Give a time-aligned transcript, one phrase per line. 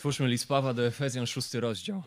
[0.00, 2.02] Otwórzmy list Pawła do Efezjan, szósty rozdział.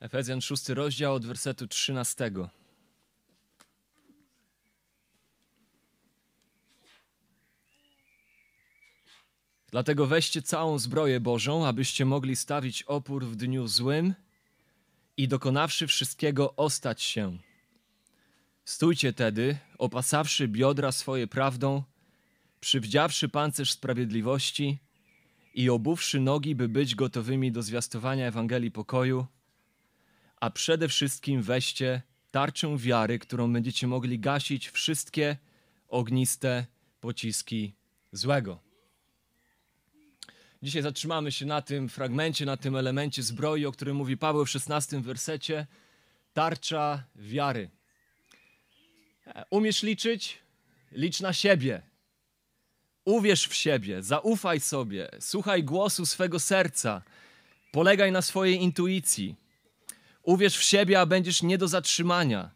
[0.00, 2.50] Efezjan, szósty rozdział od wersetu trzynastego.
[9.70, 14.14] Dlatego weźcie całą zbroję Bożą, abyście mogli stawić opór w dniu złym
[15.16, 17.38] i dokonawszy wszystkiego ostać się.
[18.64, 21.82] Stójcie tedy, opasawszy biodra swoje prawdą,
[22.66, 24.78] przywdziawszy pancerz sprawiedliwości
[25.54, 29.26] i obuwszy nogi, by być gotowymi do zwiastowania Ewangelii pokoju,
[30.40, 35.36] a przede wszystkim weźcie tarczę wiary, którą będziecie mogli gasić wszystkie
[35.88, 36.66] ogniste
[37.00, 37.74] pociski
[38.12, 38.60] złego.
[40.62, 44.50] Dzisiaj zatrzymamy się na tym fragmencie, na tym elemencie zbroi, o którym mówi Paweł w
[44.50, 45.66] 16 wersecie.
[46.34, 47.70] Tarcza wiary.
[49.50, 50.38] Umiesz liczyć?
[50.92, 51.95] Licz na siebie.
[53.06, 57.02] Uwierz w siebie, zaufaj sobie, słuchaj głosu swego serca,
[57.72, 59.36] polegaj na swojej intuicji.
[60.22, 62.50] Uwierz w siebie, a będziesz nie do zatrzymania.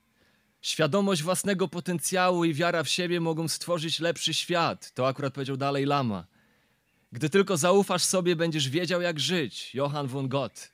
[0.62, 4.92] Świadomość własnego potencjału i wiara w siebie mogą stworzyć lepszy świat.
[4.94, 6.26] To akurat powiedział dalej Lama.
[7.12, 9.74] Gdy tylko zaufasz sobie, będziesz wiedział, jak żyć.
[9.74, 10.72] Johann von Gott.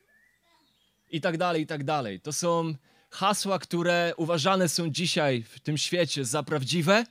[1.10, 2.20] I tak dalej, i tak dalej.
[2.20, 2.74] To są
[3.10, 7.04] hasła, które uważane są dzisiaj w tym świecie za prawdziwe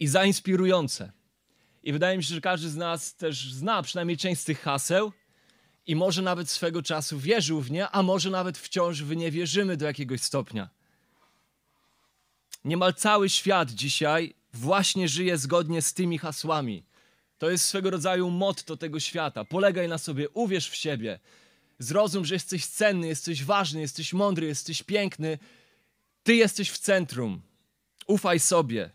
[0.00, 1.12] i za inspirujące.
[1.84, 5.12] I wydaje mi się, że każdy z nas też zna przynajmniej część z tych haseł
[5.86, 9.76] i może nawet swego czasu wierzył w nie, a może nawet wciąż w nie wierzymy
[9.76, 10.68] do jakiegoś stopnia.
[12.64, 16.84] Niemal cały świat dzisiaj właśnie żyje zgodnie z tymi hasłami.
[17.38, 19.44] To jest swego rodzaju motto tego świata.
[19.44, 21.20] Polegaj na sobie, uwierz w siebie.
[21.78, 25.38] Zrozum, że jesteś cenny, jesteś ważny, jesteś mądry, jesteś piękny.
[26.22, 27.42] Ty jesteś w centrum.
[28.06, 28.90] Ufaj sobie.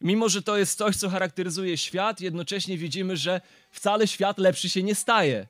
[0.00, 3.40] Mimo, że to jest coś, co charakteryzuje świat, jednocześnie widzimy, że
[3.70, 5.46] wcale świat lepszy się nie staje.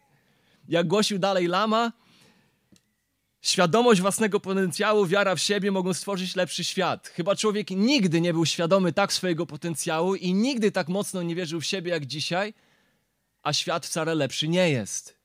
[0.69, 1.93] Jak głosił dalej Lama,
[3.43, 7.09] świadomość własnego potencjału, wiara w siebie mogą stworzyć lepszy świat.
[7.09, 11.61] Chyba człowiek nigdy nie był świadomy tak swojego potencjału i nigdy tak mocno nie wierzył
[11.61, 12.55] w siebie jak dzisiaj,
[13.43, 15.17] a świat wcale lepszy nie jest.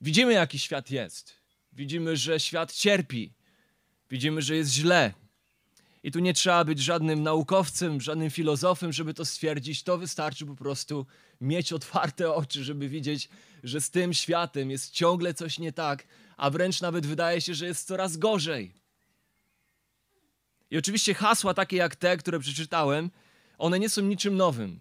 [0.00, 1.34] Widzimy, jaki świat jest.
[1.72, 3.32] Widzimy, że świat cierpi.
[4.10, 5.12] Widzimy, że jest źle.
[6.04, 9.82] I tu nie trzeba być żadnym naukowcem, żadnym filozofem, żeby to stwierdzić.
[9.82, 11.06] To wystarczy po prostu
[11.40, 13.28] mieć otwarte oczy, żeby widzieć,
[13.62, 16.06] że z tym światem jest ciągle coś nie tak,
[16.36, 18.74] a wręcz nawet wydaje się, że jest coraz gorzej.
[20.70, 23.10] I oczywiście hasła takie jak te, które przeczytałem,
[23.58, 24.80] one nie są niczym nowym.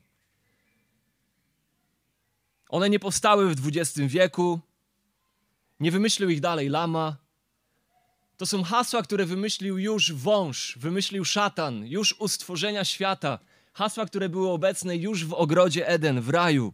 [2.70, 4.60] One nie powstały w XX wieku,
[5.80, 7.23] nie wymyślił ich dalej lama.
[8.38, 13.40] To są hasła, które wymyślił już wąż, wymyślił szatan, już u stworzenia świata.
[13.74, 16.74] Hasła, które były obecne już w ogrodzie Eden, w raju.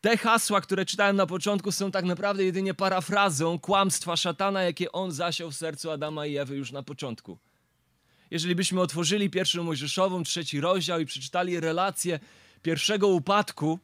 [0.00, 5.12] Te hasła, które czytałem na początku, są tak naprawdę jedynie parafrazą kłamstwa szatana, jakie on
[5.12, 7.38] zasiał w sercu Adama i Ewy już na początku.
[8.30, 12.20] Jeżeli byśmy otworzyli pierwszą Mojżeszową, trzeci rozdział i przeczytali relację
[12.62, 13.78] pierwszego upadku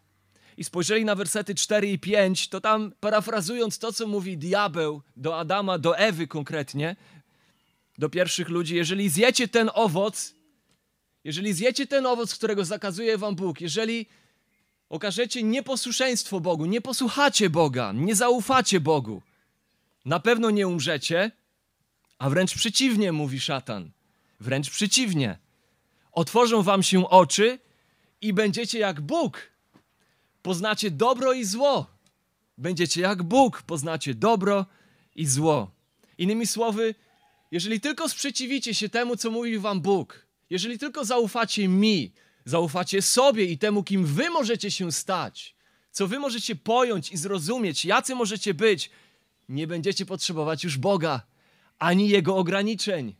[0.62, 5.38] i spojrzeli na wersety 4 i 5, to tam parafrazując to, co mówi diabeł do
[5.38, 6.96] Adama, do Ewy konkretnie,
[7.98, 10.34] do pierwszych ludzi, jeżeli zjecie ten owoc,
[11.24, 14.06] jeżeli zjecie ten owoc, którego zakazuje wam Bóg, jeżeli
[14.88, 19.22] okażecie nieposłuszeństwo Bogu, nie posłuchacie Boga, nie zaufacie Bogu,
[20.04, 21.30] na pewno nie umrzecie,
[22.18, 23.90] a wręcz przeciwnie, mówi szatan.
[24.40, 25.38] Wręcz przeciwnie.
[26.12, 27.58] Otworzą wam się oczy
[28.20, 29.51] i będziecie jak Bóg.
[30.42, 31.86] Poznacie dobro i zło.
[32.58, 34.66] Będziecie jak Bóg, poznacie dobro
[35.14, 35.70] i zło.
[36.18, 36.94] Innymi słowy,
[37.50, 42.12] jeżeli tylko sprzeciwicie się temu, co mówi wam Bóg, jeżeli tylko zaufacie mi,
[42.44, 45.56] zaufacie sobie i temu, kim wy możecie się stać,
[45.90, 48.90] co wy możecie pojąć i zrozumieć, jacy możecie być,
[49.48, 51.22] nie będziecie potrzebować już Boga
[51.78, 53.14] ani Jego ograniczeń.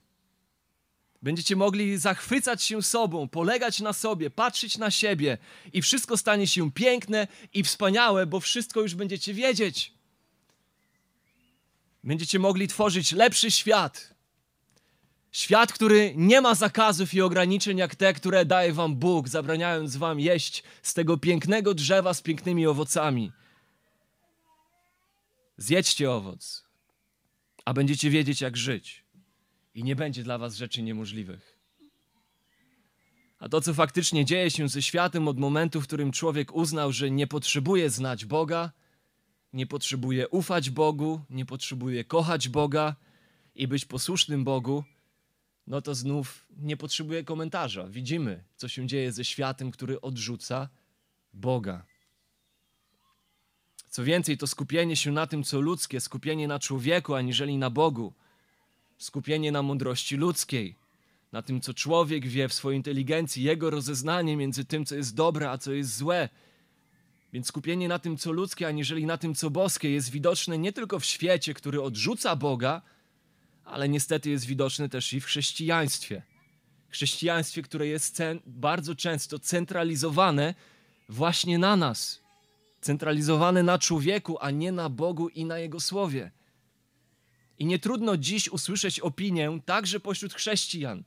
[1.23, 5.39] Będziecie mogli zachwycać się sobą, polegać na sobie, patrzeć na siebie
[5.73, 9.93] i wszystko stanie się piękne i wspaniałe, bo wszystko już będziecie wiedzieć.
[12.05, 14.15] Będziecie mogli tworzyć lepszy świat.
[15.33, 20.21] Świat, który nie ma zakazów i ograniczeń jak te, które daje wam Bóg, zabraniając wam
[20.21, 23.33] jeść z tego pięknego drzewa z pięknymi owocami.
[25.57, 26.65] Zjedźcie owoc,
[27.65, 29.02] a będziecie wiedzieć, jak żyć.
[29.75, 31.59] I nie będzie dla was rzeczy niemożliwych.
[33.39, 37.11] A to, co faktycznie dzieje się ze światem od momentu, w którym człowiek uznał, że
[37.11, 38.73] nie potrzebuje znać Boga,
[39.53, 42.97] nie potrzebuje ufać Bogu, nie potrzebuje kochać Boga
[43.55, 44.85] i być posłusznym Bogu,
[45.67, 47.87] no to znów nie potrzebuje komentarza.
[47.87, 50.69] Widzimy, co się dzieje ze światem, który odrzuca
[51.33, 51.87] Boga.
[53.89, 58.15] Co więcej, to skupienie się na tym, co ludzkie, skupienie na człowieku, aniżeli na Bogu,
[59.03, 60.75] skupienie na mądrości ludzkiej,
[61.33, 65.51] na tym, co człowiek wie w swojej inteligencji, jego rozeznanie między tym, co jest dobre,
[65.51, 66.29] a co jest złe.
[67.33, 70.99] Więc skupienie na tym, co ludzkie, aniżeli na tym, co boskie, jest widoczne nie tylko
[70.99, 72.83] w świecie, który odrzuca Boga,
[73.65, 76.23] ale niestety jest widoczne też i w chrześcijaństwie.
[76.89, 80.55] Chrześcijaństwie, które jest bardzo często centralizowane
[81.09, 82.23] właśnie na nas,
[82.81, 86.31] centralizowane na człowieku, a nie na Bogu i na Jego Słowie.
[87.59, 91.05] I nie trudno dziś usłyszeć opinię także pośród chrześcijan.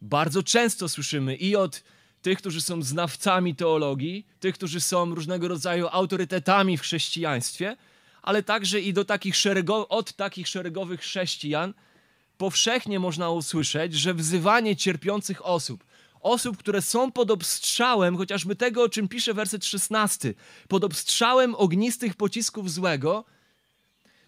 [0.00, 1.82] Bardzo często słyszymy i od
[2.22, 7.76] tych, którzy są znawcami teologii, tych, którzy są różnego rodzaju autorytetami w chrześcijaństwie,
[8.22, 11.74] ale także i do takich szerego, od takich szeregowych chrześcijan
[12.38, 15.84] powszechnie można usłyszeć, że wzywanie cierpiących osób,
[16.20, 20.34] osób, które są pod obstrzałem, chociażby tego, o czym pisze werset 16,
[20.68, 23.24] pod obstrzałem ognistych pocisków złego,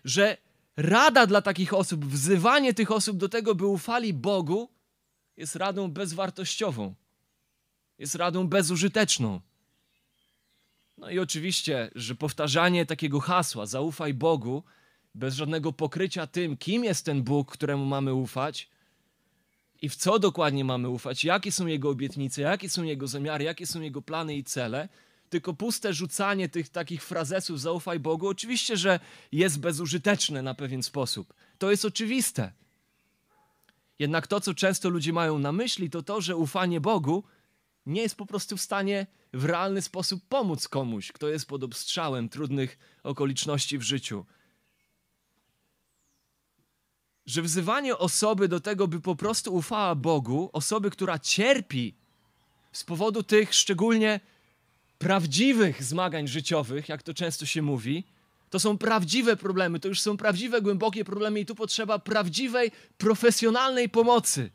[0.04, 0.36] że
[0.76, 4.68] rada dla takich osób, wzywanie tych osób do tego, by ufali Bogu,
[5.36, 6.94] jest radą bezwartościową,
[7.98, 9.40] jest radą bezużyteczną.
[10.98, 14.62] No i oczywiście, że powtarzanie takiego hasła, zaufaj Bogu,
[15.14, 18.68] bez żadnego pokrycia tym, kim jest ten Bóg, któremu mamy ufać
[19.82, 23.66] i w co dokładnie mamy ufać, jakie są Jego obietnice, jakie są Jego zamiary, jakie
[23.66, 24.88] są Jego plany i cele,
[25.34, 29.00] tylko puste rzucanie tych takich frazesów zaufaj Bogu, oczywiście, że
[29.32, 31.34] jest bezużyteczne na pewien sposób.
[31.58, 32.52] To jest oczywiste.
[33.98, 37.24] Jednak to, co często ludzie mają na myśli, to to, że ufanie Bogu
[37.86, 42.28] nie jest po prostu w stanie w realny sposób pomóc komuś, kto jest pod obstrzałem
[42.28, 44.26] trudnych okoliczności w życiu.
[47.26, 51.94] Że wzywanie osoby do tego, by po prostu ufała Bogu, osoby, która cierpi
[52.72, 54.20] z powodu tych szczególnie
[54.98, 58.04] prawdziwych zmagań życiowych, jak to często się mówi,
[58.50, 63.88] to są prawdziwe problemy, to już są prawdziwe, głębokie problemy i tu potrzeba prawdziwej, profesjonalnej
[63.88, 64.50] pomocy.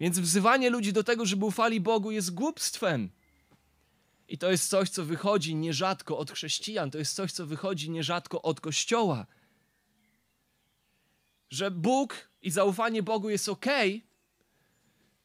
[0.00, 3.10] Więc wzywanie ludzi do tego, żeby ufali Bogu, jest głupstwem.
[4.28, 8.42] I to jest coś, co wychodzi nierzadko od chrześcijan, to jest coś, co wychodzi nierzadko
[8.42, 9.26] od Kościoła.
[11.50, 13.66] Że Bóg i zaufanie Bogu jest ok,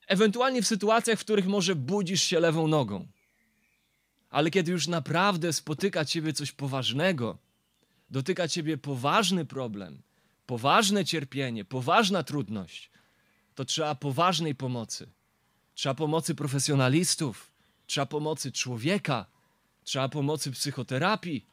[0.08, 3.08] ewentualnie w sytuacjach, w których może budzisz się lewą nogą.
[4.36, 7.38] Ale kiedy już naprawdę spotyka ciebie coś poważnego,
[8.10, 10.02] dotyka ciebie poważny problem,
[10.46, 12.92] poważne cierpienie, poważna trudność,
[13.56, 15.10] to trzeba poważnej pomocy.
[15.74, 17.52] Trzeba pomocy profesjonalistów,
[17.88, 19.26] trzeba pomocy człowieka,
[19.84, 21.46] trzeba pomocy psychoterapii,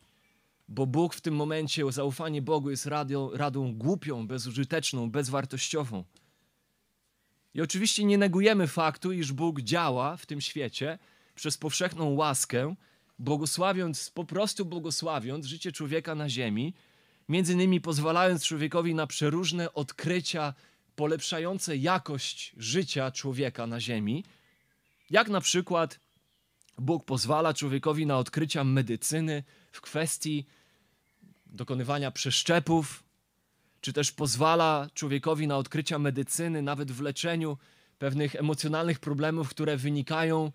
[0.69, 6.05] bo Bóg w tym momencie, zaufanie Bogu jest radą, radą głupią, bezużyteczną, bezwartościową.
[7.55, 10.99] I oczywiście nie negujemy faktu, iż Bóg działa w tym świecie
[11.43, 12.75] przez powszechną łaskę,
[13.19, 16.75] błogosławiąc, po prostu błogosławiąc życie człowieka na ziemi,
[17.29, 20.55] między innymi pozwalając człowiekowi na przeróżne odkrycia
[20.97, 24.25] polepszające jakość życia człowieka na ziemi,
[25.11, 26.01] jak na przykład
[26.79, 29.43] Bóg pozwala człowiekowi na odkrycia medycyny
[29.73, 30.47] w kwestii
[31.47, 33.05] dokonywania przeszczepów,
[33.81, 37.59] czy też pozwala człowiekowi na odkrycia medycyny nawet w leczeniu
[37.99, 40.53] pewnych emocjonalnych problemów, które wynikają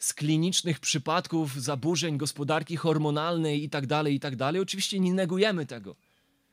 [0.00, 4.36] z klinicznych przypadków zaburzeń gospodarki hormonalnej itd., tak itd.
[4.36, 5.96] Tak Oczywiście nie negujemy tego,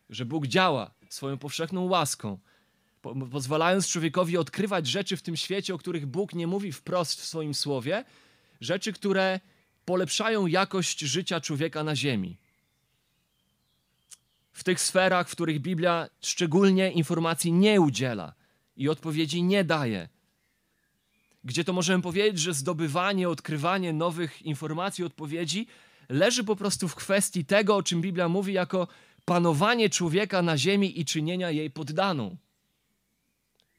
[0.10, 2.38] że Bóg działa swoją powszechną łaską,
[3.32, 7.54] pozwalając człowiekowi odkrywać rzeczy w tym świecie, o których Bóg nie mówi wprost w swoim
[7.54, 8.06] słowie,
[8.62, 9.40] rzeczy, które
[9.86, 12.38] polepszają jakość życia człowieka na ziemi.
[14.52, 18.34] W tych sferach, w których Biblia szczególnie informacji nie udziela
[18.78, 20.10] i odpowiedzi nie daje,
[21.48, 25.68] gdzie to możemy powiedzieć, że zdobywanie, odkrywanie nowych informacji, odpowiedzi
[26.10, 28.88] leży po prostu w kwestii tego, o czym Biblia mówi, jako
[29.26, 32.38] panowanie człowieka na ziemi i czynienia jej poddaną.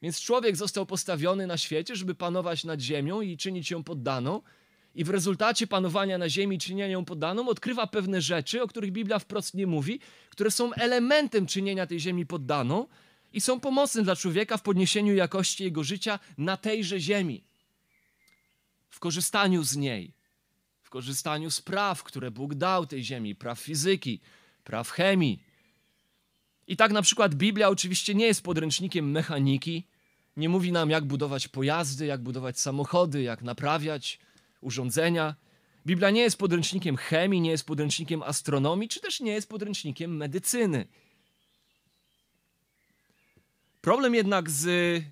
[0.01, 4.41] Więc człowiek został postawiony na świecie, żeby panować nad ziemią i czynić ją poddaną.
[4.95, 8.91] I w rezultacie panowania na ziemi i czynienia ją poddaną odkrywa pewne rzeczy, o których
[8.91, 9.99] Biblia wprost nie mówi,
[10.29, 12.87] które są elementem czynienia tej ziemi poddaną
[13.33, 17.48] i są pomocne dla człowieka w podniesieniu jakości jego życia na tejże ziemi
[18.89, 20.13] w korzystaniu z niej,
[20.81, 24.21] w korzystaniu z praw, które Bóg dał tej ziemi, praw fizyki,
[24.63, 25.43] praw chemii.
[26.67, 29.87] I tak na przykład Biblia oczywiście nie jest podręcznikiem mechaniki,
[30.37, 34.19] nie mówi nam, jak budować pojazdy, jak budować samochody, jak naprawiać
[34.61, 35.35] urządzenia.
[35.85, 40.87] Biblia nie jest podręcznikiem chemii, nie jest podręcznikiem astronomii, czy też nie jest podręcznikiem medycyny.
[43.81, 45.03] Problem jednak z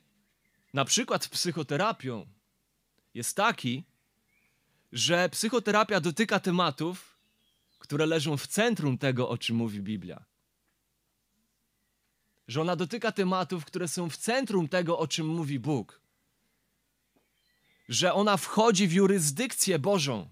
[0.73, 2.25] na przykład psychoterapią,
[3.17, 3.83] jest taki,
[4.91, 7.17] że psychoterapia dotyka tematów,
[7.79, 10.25] które leżą w centrum tego, o czym mówi Biblia.
[12.47, 16.01] Że ona dotyka tematów, które są w centrum tego, o czym mówi Bóg.
[17.89, 20.29] Że ona wchodzi w jurysdykcję Bożą.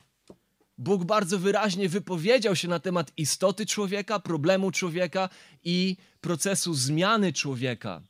[0.78, 5.30] Bóg bardzo wyraźnie wypowiedział się na temat istoty człowieka, problemu człowieka
[5.64, 8.02] i procesu zmiany człowieka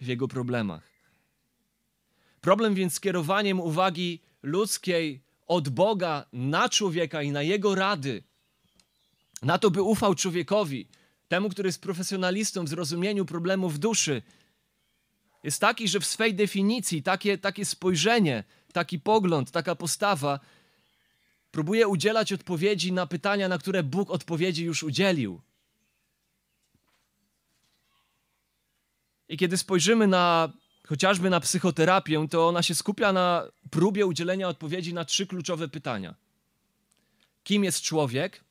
[0.00, 0.87] w jego problemach.
[2.40, 8.22] Problem więc z kierowaniem uwagi ludzkiej od Boga na człowieka i na jego rady,
[9.42, 10.88] na to, by ufał człowiekowi,
[11.28, 14.22] temu, który jest profesjonalistą w zrozumieniu problemów duszy,
[15.42, 20.40] jest taki, że w swej definicji takie, takie spojrzenie, taki pogląd, taka postawa
[21.50, 25.40] próbuje udzielać odpowiedzi na pytania, na które Bóg odpowiedzi już udzielił.
[29.28, 30.52] I kiedy spojrzymy na
[30.88, 36.14] chociażby na psychoterapię, to ona się skupia na próbie udzielenia odpowiedzi na trzy kluczowe pytania.
[37.44, 38.44] Kim jest człowiek?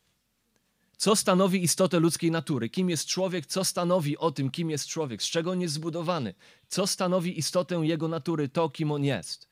[0.98, 2.70] Co stanowi istotę ludzkiej natury?
[2.70, 3.46] Kim jest człowiek?
[3.46, 5.24] Co stanowi o tym, kim jest człowiek?
[5.24, 6.34] Z czego on jest zbudowany?
[6.68, 9.48] Co stanowi istotę jego natury, to kim on jest?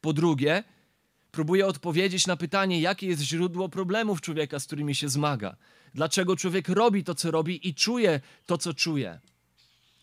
[0.00, 0.64] Po drugie,
[1.30, 5.56] próbuje odpowiedzieć na pytanie, jakie jest źródło problemów człowieka, z którymi się zmaga.
[5.94, 9.20] Dlaczego człowiek robi to, co robi i czuje to, co czuje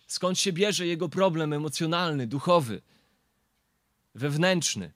[0.09, 2.81] skąd się bierze jego problem emocjonalny, duchowy,
[4.15, 4.91] wewnętrzny.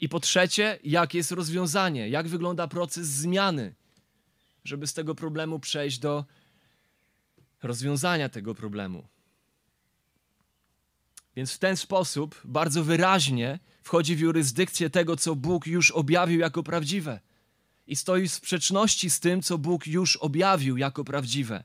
[0.00, 3.74] I po trzecie, jakie jest rozwiązanie, jak wygląda proces zmiany,
[4.64, 6.24] żeby z tego problemu przejść do
[7.62, 9.08] rozwiązania tego problemu.
[11.36, 16.62] Więc w ten sposób bardzo wyraźnie wchodzi w jurysdykcję tego, co Bóg już objawił jako
[16.62, 17.20] prawdziwe.
[17.86, 21.64] I stoi w sprzeczności z tym, co Bóg już objawił jako prawdziwe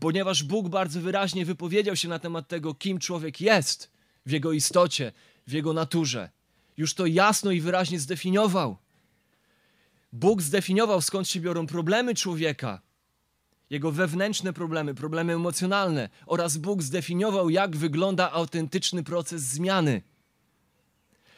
[0.00, 3.90] ponieważ Bóg bardzo wyraźnie wypowiedział się na temat tego, kim człowiek jest
[4.26, 5.12] w jego istocie,
[5.46, 6.30] w jego naturze.
[6.76, 8.76] Już to jasno i wyraźnie zdefiniował.
[10.12, 12.80] Bóg zdefiniował, skąd się biorą problemy człowieka,
[13.70, 20.02] jego wewnętrzne problemy, problemy emocjonalne, oraz Bóg zdefiniował, jak wygląda autentyczny proces zmiany.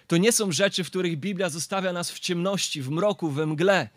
[0.06, 3.88] To nie są rzeczy, w których Biblia zostawia nas w ciemności, w mroku, we mgle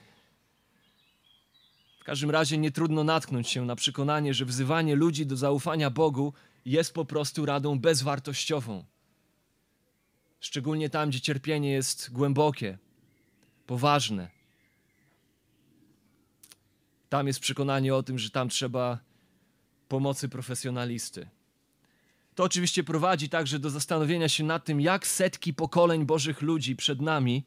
[2.08, 6.34] każdym razie nie trudno natknąć się na przekonanie, że wzywanie ludzi do zaufania Bogu
[6.66, 8.86] jest po prostu radą bezwartościową.
[10.40, 12.78] Szczególnie tam, gdzie cierpienie jest głębokie,
[13.66, 14.30] poważne.
[17.10, 19.00] Tam jest przekonanie o tym, że tam trzeba
[19.88, 21.30] pomocy profesjonalisty.
[22.36, 27.02] To oczywiście prowadzi także do zastanowienia się nad tym, jak setki pokoleń Bożych ludzi przed
[27.02, 27.44] nami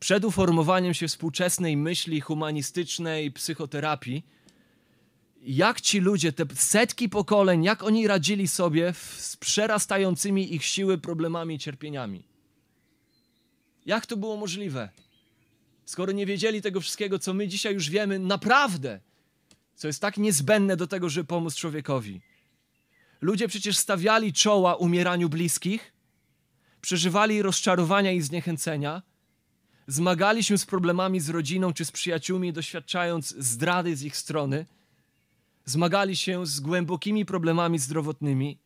[0.00, 4.24] przed uformowaniem się współczesnej myśli humanistycznej, psychoterapii,
[5.42, 11.54] jak ci ludzie, te setki pokoleń, jak oni radzili sobie z przerastającymi ich siły problemami
[11.54, 12.22] i cierpieniami.
[13.86, 14.88] Jak to było możliwe?
[15.84, 19.00] Skoro nie wiedzieli tego wszystkiego, co my dzisiaj już wiemy, naprawdę,
[19.74, 22.20] co jest tak niezbędne do tego, żeby pomóc człowiekowi.
[23.20, 25.92] Ludzie przecież stawiali czoła umieraniu bliskich,
[26.80, 29.02] przeżywali rozczarowania i zniechęcenia,
[29.88, 34.66] zmagaliśmy z problemami z rodziną czy z przyjaciółmi, doświadczając zdrady z ich strony,
[35.64, 38.58] zmagali się z głębokimi problemami zdrowotnymi,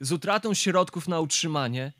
[0.00, 1.92] z utratą środków na utrzymanie,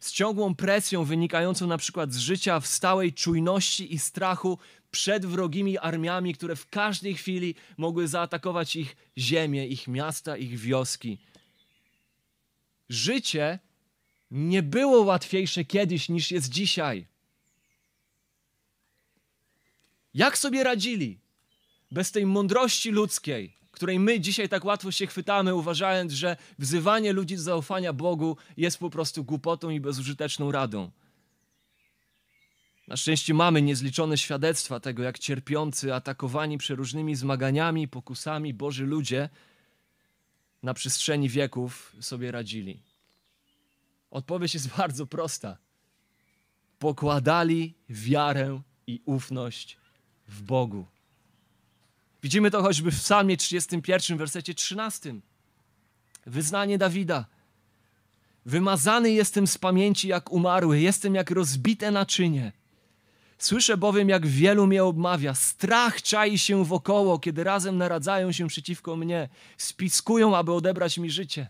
[0.00, 4.58] z ciągłą presją wynikającą na przykład z życia w stałej czujności i strachu
[4.90, 11.18] przed wrogimi armiami, które w każdej chwili mogły zaatakować ich ziemię, ich miasta, ich wioski.
[12.88, 13.58] Życie
[14.30, 17.09] nie było łatwiejsze kiedyś niż jest dzisiaj.
[20.14, 21.18] Jak sobie radzili
[21.90, 27.36] bez tej mądrości ludzkiej, której my dzisiaj tak łatwo się chwytamy, uważając, że wzywanie ludzi
[27.36, 30.90] do zaufania Bogu jest po prostu głupotą i bezużyteczną radą.
[32.88, 39.28] Na szczęście mamy niezliczone świadectwa tego, jak cierpiący, atakowani przeróżnymi zmaganiami, pokusami Boży ludzie
[40.62, 42.82] na przestrzeni wieków sobie radzili.
[44.10, 45.56] Odpowiedź jest bardzo prosta.
[46.78, 49.79] Pokładali wiarę i ufność
[50.30, 50.86] w Bogu.
[52.22, 55.14] Widzimy to choćby w Psalmie 31, wersecie 13.
[56.26, 57.26] Wyznanie Dawida.
[58.46, 62.52] Wymazany jestem z pamięci jak umarły, jestem jak rozbite naczynie.
[63.38, 65.34] Słyszę bowiem, jak wielu mnie obmawia.
[65.34, 69.28] Strach czai się wokoło, kiedy razem naradzają się przeciwko mnie.
[69.58, 71.48] Spiskują, aby odebrać mi życie.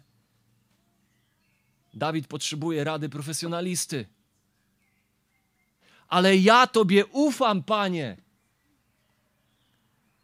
[1.94, 4.06] Dawid potrzebuje rady profesjonalisty.
[6.08, 8.16] Ale ja Tobie ufam, Panie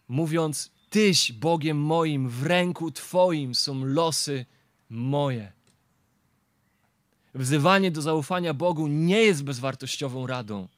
[0.08, 4.46] mówiąc: Tyś Bogiem moim, w ręku Twoim są losy
[4.90, 5.52] moje.
[7.34, 10.68] Wzywanie do zaufania Bogu nie jest bezwartościową radą.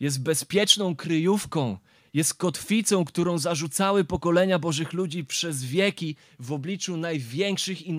[0.00, 1.78] Jest bezpieczną kryjówką,
[2.14, 7.92] jest kotwicą, którą zarzucały pokolenia Bożych ludzi przez wieki w obliczu największych i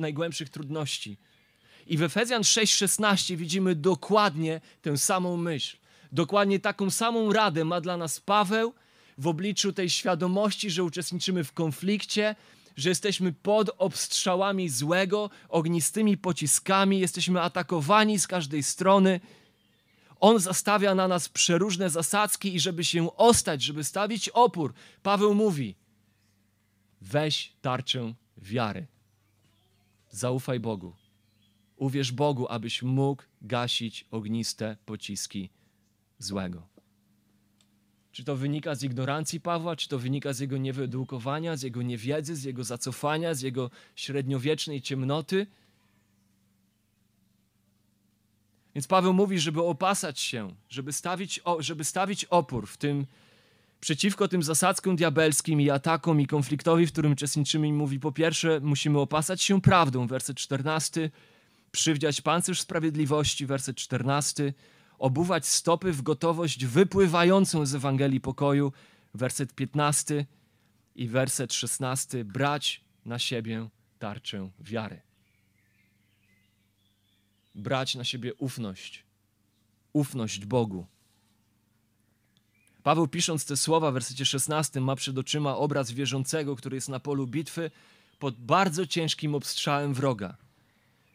[0.00, 1.16] najgłębszych trudności.
[1.86, 5.76] I w Efezjan 6:16 widzimy dokładnie tę samą myśl.
[6.12, 8.74] Dokładnie taką samą radę ma dla nas Paweł
[9.20, 12.36] w obliczu tej świadomości, że uczestniczymy w konflikcie,
[12.76, 19.20] że jesteśmy pod obstrzałami złego, ognistymi pociskami, jesteśmy atakowani z każdej strony.
[20.20, 25.74] On zastawia na nas przeróżne zasadzki i żeby się ostać, żeby stawić opór, Paweł mówi:
[27.00, 28.86] weź tarczę wiary.
[30.10, 30.92] Zaufaj Bogu.
[31.76, 35.50] Uwierz Bogu, abyś mógł gasić ogniste pociski
[36.18, 36.69] złego.
[38.12, 42.36] Czy to wynika z ignorancji Pawła, czy to wynika z jego niewyedukowania, z jego niewiedzy,
[42.36, 45.46] z jego zacofania, z jego średniowiecznej ciemnoty?
[48.74, 53.06] Więc Paweł mówi, żeby opasać się, żeby stawić, żeby stawić opór w tym
[53.80, 57.72] przeciwko tym zasadzkom diabelskim i atakom i konfliktowi, w którym uczestniczymy.
[57.72, 61.10] Mówi, po pierwsze, musimy opasać się prawdą, werset 14,
[61.72, 64.52] przywdziać pancerz sprawiedliwości, werset 14,
[65.00, 68.72] obuwać stopy w gotowość wypływającą z Ewangelii pokoju,
[69.14, 70.26] werset 15
[70.96, 75.00] i werset 16, brać na siebie tarczę wiary.
[77.54, 79.04] Brać na siebie ufność,
[79.92, 80.86] ufność Bogu.
[82.82, 87.00] Paweł pisząc te słowa w wersecie 16 ma przed oczyma obraz wierzącego, który jest na
[87.00, 87.70] polu bitwy
[88.18, 90.36] pod bardzo ciężkim obstrzałem wroga.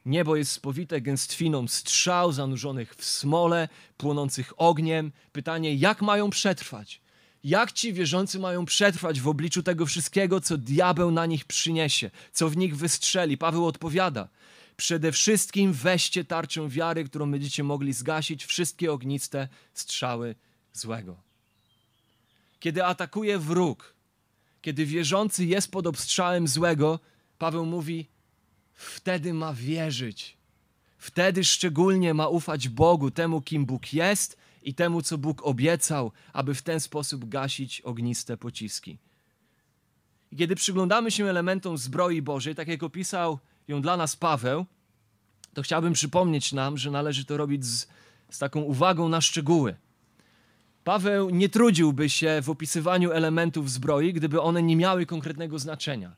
[0.05, 5.11] Niebo jest spowite gęstwiną strzał zanurzonych w smole, płonących ogniem.
[5.31, 7.01] Pytanie, jak mają przetrwać?
[7.43, 12.49] Jak ci wierzący mają przetrwać w obliczu tego wszystkiego, co diabeł na nich przyniesie, co
[12.49, 13.37] w nich wystrzeli?
[13.37, 14.27] Paweł odpowiada:
[14.77, 20.35] Przede wszystkim weźcie tarczę wiary, którą będziecie mogli zgasić wszystkie ogniste strzały
[20.73, 21.17] złego.
[22.59, 23.93] Kiedy atakuje wróg,
[24.61, 26.99] kiedy wierzący jest pod obstrzałem złego,
[27.37, 28.07] Paweł mówi:
[28.75, 30.37] wtedy ma wierzyć.
[30.97, 36.53] Wtedy szczególnie ma ufać Bogu, temu kim Bóg jest i temu, co Bóg obiecał, aby
[36.53, 38.97] w ten sposób gasić ogniste pociski.
[40.31, 44.65] I kiedy przyglądamy się elementom zbroi Bożej, tak jak opisał ją dla nas Paweł,
[45.53, 47.87] to chciałbym przypomnieć nam, że należy to robić z,
[48.29, 49.75] z taką uwagą na szczegóły.
[50.83, 56.15] Paweł nie trudziłby się w opisywaniu elementów zbroi, gdyby one nie miały konkretnego znaczenia.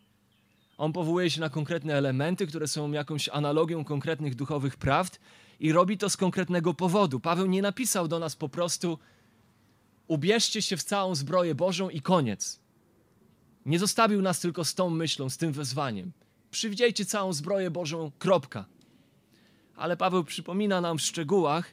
[0.78, 5.20] On powołuje się na konkretne elementy, które są jakąś analogią konkretnych duchowych prawd
[5.60, 7.20] i robi to z konkretnego powodu.
[7.20, 9.00] Paweł nie napisał do nas po prostu
[10.08, 12.60] ubierzcie się w całą zbroję Bożą i koniec.
[13.66, 16.12] Nie zostawił nas tylko z tą myślą, z tym wezwaniem.
[16.52, 18.66] Przywdziejcie całą zbroję Bożą, kropka.
[19.76, 21.72] Ale Paweł przypomina nam w szczegółach,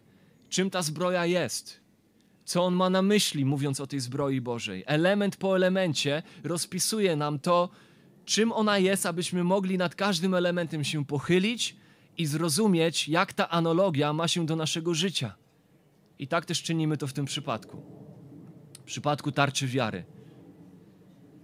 [0.48, 1.80] czym ta zbroja jest.
[2.44, 4.84] Co on ma na myśli, mówiąc o tej zbroi Bożej.
[4.86, 7.68] Element po elemencie rozpisuje nam to,
[8.24, 11.76] czym ona jest, abyśmy mogli nad każdym elementem się pochylić
[12.18, 15.34] i zrozumieć, jak ta analogia ma się do naszego życia.
[16.18, 17.82] I tak też czynimy to w tym przypadku.
[18.78, 20.04] W przypadku tarczy wiary.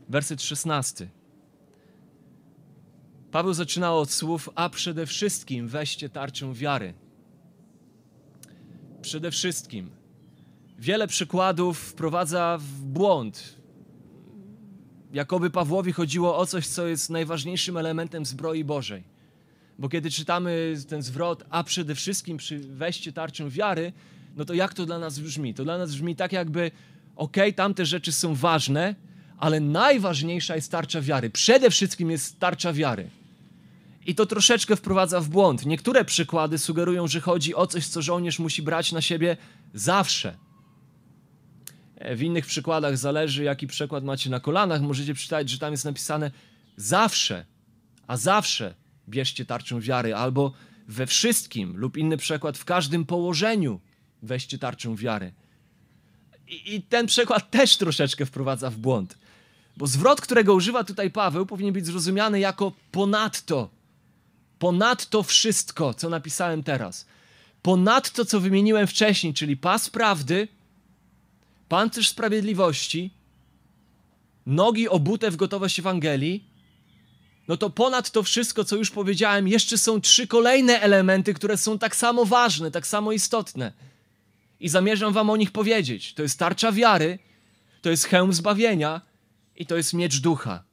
[0.09, 1.09] Werset 16.
[3.31, 6.95] Paweł zaczynał od słów, a przede wszystkim weźcie tarczę wiary.
[9.03, 9.91] Przede wszystkim.
[10.79, 13.60] Wiele przykładów wprowadza w błąd
[15.13, 19.03] Jakoby Pawłowi chodziło o coś, co jest najważniejszym elementem zbroi Bożej.
[19.79, 23.93] Bo kiedy czytamy ten zwrot, a przede wszystkim przy wejście tarczę wiary,
[24.37, 25.55] no to jak to dla nas brzmi?
[25.55, 26.71] To dla nas brzmi tak jakby,
[27.17, 28.95] okej, okay, tamte rzeczy są ważne,
[29.39, 31.31] ale najważniejsza jest tarcza wiary.
[31.31, 33.11] Przede wszystkim jest tarcza wiary.
[34.07, 35.67] I to troszeczkę wprowadza w błąd.
[35.67, 39.37] Niektóre przykłady sugerują, że chodzi o coś, co żołnierz musi brać na siebie
[39.75, 40.37] zawsze
[42.01, 44.81] w innych przykładach zależy, jaki przekład macie na kolanach.
[44.81, 46.31] Możecie przeczytać, że tam jest napisane
[46.77, 47.47] zawsze,
[48.07, 48.75] a zawsze
[49.09, 50.53] bierzcie tarczę wiary, albo
[50.89, 53.81] we wszystkim, lub inny przekład w każdym położeniu
[54.23, 55.33] weźcie tarczę wiary.
[56.49, 59.19] I, I, ten przekład też troszeczkę wprowadza w błąd.
[59.77, 63.71] Bo zwrot, którego używa tutaj Paweł, powinien być zrozumiany jako ponadto.
[64.59, 67.07] Ponadto wszystko, co napisałem teraz.
[67.63, 70.49] Ponadto, co wymieniłem wcześniej, czyli pas prawdy,
[71.71, 73.11] pancerz sprawiedliwości,
[74.47, 76.45] nogi obute w gotowość Ewangelii,
[77.49, 81.79] no to ponad to wszystko, co już powiedziałem, jeszcze są trzy kolejne elementy, które są
[81.79, 83.73] tak samo ważne, tak samo istotne.
[84.61, 86.15] I zamierzam Wam o nich powiedzieć.
[86.15, 87.19] To jest tarcza wiary,
[87.83, 89.01] to jest hełm zbawienia
[89.57, 90.65] i to jest miecz ducha.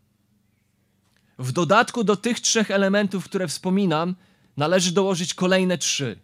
[1.39, 4.15] W dodatku do tych trzech elementów, które wspominam,
[4.57, 6.19] należy dołożyć kolejne trzy.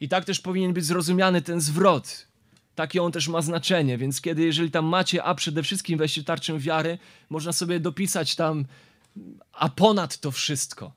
[0.00, 2.33] I tak też powinien być zrozumiany ten zwrot.
[2.74, 6.58] Takie on też ma znaczenie, więc kiedy, jeżeli tam macie, a przede wszystkim weźcie tarczę
[6.58, 6.98] wiary,
[7.30, 8.64] można sobie dopisać tam,
[9.52, 10.92] a ponad to wszystko.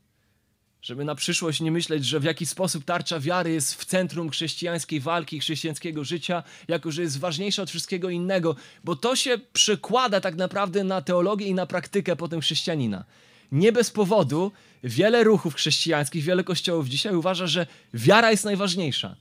[0.81, 4.99] Żeby na przyszłość nie myśleć, że w jaki sposób tarcza wiary jest w centrum chrześcijańskiej
[4.99, 10.35] walki, chrześcijańskiego życia, jako że jest ważniejsza od wszystkiego innego, bo to się przekłada tak
[10.35, 13.03] naprawdę na teologię i na praktykę potem chrześcijanina.
[13.51, 14.51] Nie bez powodu
[14.83, 19.15] wiele ruchów chrześcijańskich, wiele kościołów dzisiaj uważa, że wiara jest najważniejsza.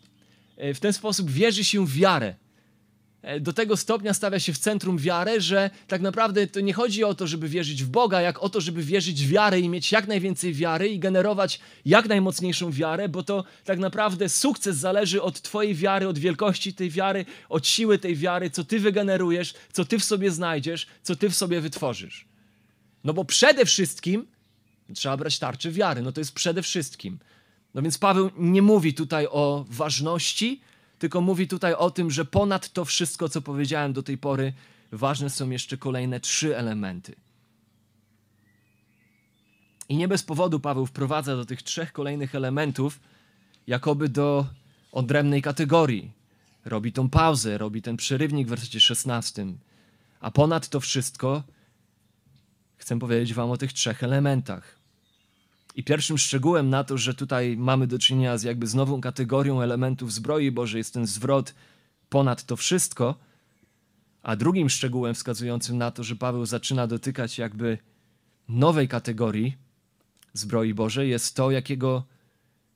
[0.57, 2.35] E, w ten sposób wierzy się w wiarę.
[3.27, 7.05] E, do tego stopnia stawia się w centrum wiarę, że tak naprawdę to nie chodzi
[7.05, 9.93] o to, żeby wierzyć w Boga, jak o to, żeby wierzyć w wiarę i mieć
[9.93, 15.43] jak najwięcej wiary i generować jak najmocniejszą wiarę, bo to tak naprawdę sukces zależy od
[15.43, 19.99] Twojej wiary, od wielkości tej wiary, od siły tej wiary, co Ty wygenerujesz, co Ty
[19.99, 22.27] w sobie znajdziesz, co Ty w sobie wytworzysz.
[23.05, 24.27] No bo przede wszystkim
[24.95, 27.19] trzeba brać tarczę wiary, no to jest przede wszystkim.
[27.75, 30.61] No więc Paweł nie mówi tutaj o ważności,
[30.98, 34.52] tylko mówi tutaj o tym, że ponad to wszystko, co powiedziałem do tej pory,
[34.92, 37.14] ważne są jeszcze kolejne trzy elementy.
[39.88, 43.00] I nie bez powodu Paweł wprowadza do tych trzech kolejnych elementów,
[43.66, 44.46] jakoby do
[44.92, 46.12] odrębnej kategorii.
[46.64, 49.46] Robi tą pauzę, robi ten przerywnik w wersecie 16.
[50.20, 51.42] A ponad to wszystko
[52.76, 54.76] chcę powiedzieć Wam o tych trzech elementach.
[55.77, 59.62] I pierwszym szczegółem na to, że tutaj mamy do czynienia z jakby z nową kategorią
[59.62, 61.55] elementów zbroi Bożej, jest ten zwrot
[62.09, 63.15] ponad to wszystko.
[64.23, 67.79] A drugim szczegółem wskazującym na to, że Paweł zaczyna dotykać jakby
[68.49, 69.57] nowej kategorii
[70.33, 72.05] zbroi Bożej, jest to, jakiego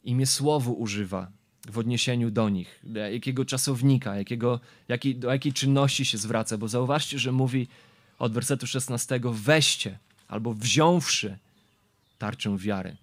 [0.04, 1.30] imię słowu używa
[1.70, 6.58] w odniesieniu do nich, jakiego czasownika, jakiego, jaki, do jakiej czynności się zwraca.
[6.58, 7.68] Bo zauważcie, że mówi
[8.18, 11.38] od wersetu 16: weźcie albo wziąwszy
[12.20, 12.96] tarczę wiary.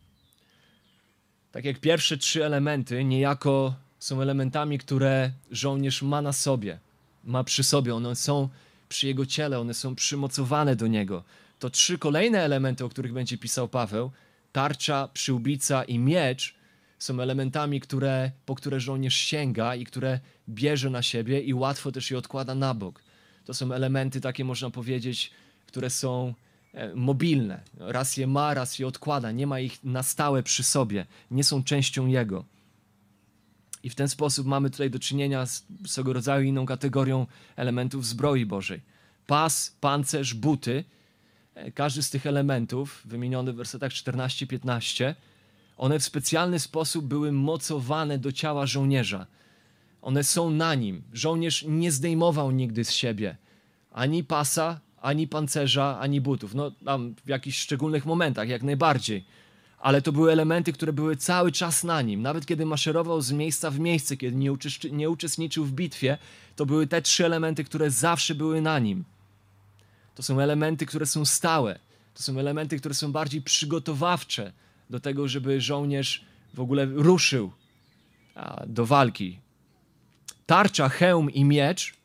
[1.52, 6.80] Tak jak pierwsze trzy elementy niejako są elementami, które żołnierz ma na sobie,
[7.24, 8.50] ma przy sobie, one są
[8.90, 11.24] przy jego ciele, one są przymocowane do niego.
[11.60, 14.12] To trzy kolejne elementy, o których będzie pisał Paweł,
[14.52, 16.56] tarcza, przyłbica i miecz,
[17.00, 22.12] są elementami, które, po które żołnierz sięga i które bierze na siebie i łatwo też
[22.12, 23.04] je odkłada na bok.
[23.46, 25.32] To są elementy takie, można powiedzieć,
[25.66, 26.34] które są
[26.96, 27.64] mobilne.
[27.78, 29.32] Raz je ma, raz je odkłada.
[29.32, 31.06] Nie ma ich na stałe przy sobie.
[31.32, 32.46] Nie są częścią jego.
[33.84, 37.26] I w ten sposób mamy tutaj do czynienia z swego rodzaju inną kategorią
[37.56, 38.82] elementów zbroi Bożej.
[39.28, 40.84] Pas, pancerz, buty.
[41.56, 45.16] E, każdy z tych elementów, wymieniony w wersetach 14-15,
[45.78, 49.28] one w specjalny sposób były mocowane do ciała żołnierza.
[50.02, 51.04] One są na nim.
[51.14, 53.38] Żołnierz nie zdejmował nigdy z siebie
[53.98, 56.56] ani pasa, ani pancerza, ani butów.
[56.56, 59.26] No tam w jakichś szczególnych momentach, jak najbardziej.
[59.80, 62.22] Ale to były elementy, które były cały czas na nim.
[62.22, 64.52] Nawet kiedy maszerował z miejsca w miejsce, kiedy nie,
[64.92, 66.18] nie uczestniczył w bitwie,
[66.56, 69.04] to były te trzy elementy, które zawsze były na nim.
[70.16, 71.80] To są elementy, które są stałe.
[72.14, 74.52] To są elementy, które są bardziej przygotowawcze
[74.90, 77.52] do tego, żeby żołnierz w ogóle ruszył
[78.68, 79.40] do walki.
[80.46, 81.97] Tarcza, hełm i miecz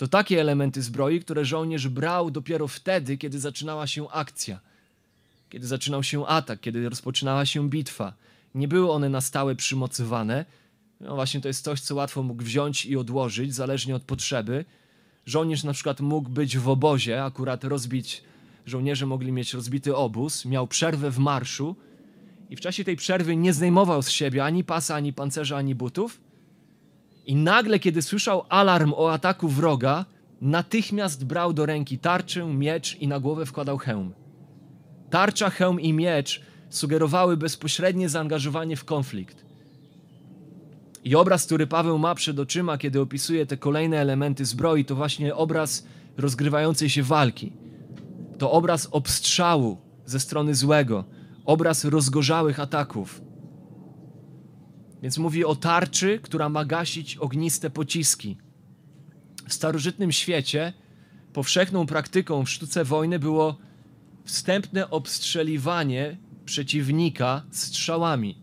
[0.00, 4.60] to takie elementy zbroi, które żołnierz brał dopiero wtedy, kiedy zaczynała się akcja,
[5.50, 8.12] kiedy zaczynał się atak, kiedy rozpoczynała się bitwa.
[8.54, 10.44] Nie były one na stałe przymocowane.
[11.00, 14.64] No właśnie to jest coś, co łatwo mógł wziąć i odłożyć, zależnie od potrzeby.
[15.26, 18.22] Żołnierz na przykład mógł być w obozie, akurat rozbić,
[18.66, 21.76] żołnierze mogli mieć rozbity obóz, miał przerwę w marszu
[22.50, 26.20] i w czasie tej przerwy nie zdejmował z siebie ani pasa, ani pancerza, ani butów,
[27.30, 30.04] i nagle, kiedy słyszał alarm o ataku wroga,
[30.40, 34.12] natychmiast brał do ręki tarczę, miecz i na głowę wkładał hełm.
[35.10, 39.44] Tarcza, hełm i miecz sugerowały bezpośrednie zaangażowanie w konflikt.
[41.04, 45.34] I obraz, który Paweł ma przed oczyma, kiedy opisuje te kolejne elementy zbroi, to właśnie
[45.34, 47.52] obraz rozgrywającej się walki.
[48.38, 51.04] To obraz obstrzału ze strony złego,
[51.44, 53.29] obraz rozgorzałych ataków.
[55.02, 58.36] Więc mówi o tarczy, która ma gasić ogniste pociski.
[59.48, 60.72] W starożytnym świecie
[61.32, 63.58] powszechną praktyką w sztuce wojny było
[64.24, 68.38] wstępne obstrzeliwanie przeciwnika strzałami.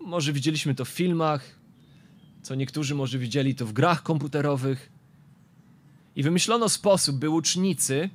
[0.00, 1.58] Może widzieliśmy to w filmach,
[2.42, 4.92] co niektórzy może widzieli to w grach komputerowych.
[6.16, 8.10] I wymyślono sposób, by łucznicy,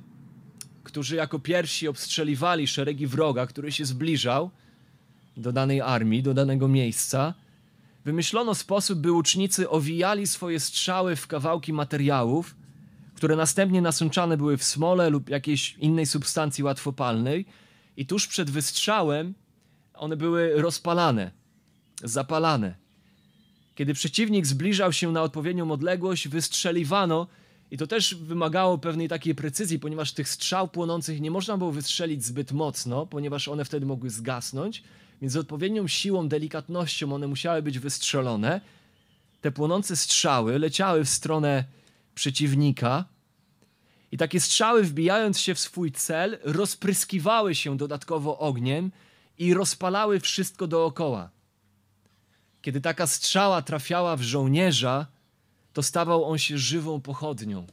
[0.84, 4.50] którzy jako pierwsi obstrzeliwali szeregi wroga, który się zbliżał,
[5.38, 7.34] do danej armii, do danego miejsca,
[8.04, 12.56] wymyślono sposób, by łucznicy owijali swoje strzały w kawałki materiałów,
[13.14, 17.46] które następnie nasączane były w smole lub jakiejś innej substancji łatwopalnej.
[17.96, 19.34] I tuż przed wystrzałem
[19.94, 21.30] one były rozpalane,
[22.04, 22.74] zapalane.
[23.74, 27.26] Kiedy przeciwnik zbliżał się na odpowiednią odległość, wystrzeliwano,
[27.70, 32.24] i to też wymagało pewnej takiej precyzji, ponieważ tych strzał płonących nie można było wystrzelić
[32.24, 34.82] zbyt mocno, ponieważ one wtedy mogły zgasnąć,
[35.20, 38.60] więc z odpowiednią siłą, delikatnością one musiały być wystrzelone.
[39.40, 41.64] Te płonące strzały leciały w stronę
[42.14, 43.04] przeciwnika,
[44.12, 48.92] i takie strzały, wbijając się w swój cel, rozpryskiwały się dodatkowo ogniem
[49.38, 51.30] i rozpalały wszystko dookoła.
[52.62, 55.06] Kiedy taka strzała trafiała w żołnierza,
[55.72, 57.66] to stawał on się żywą pochodnią.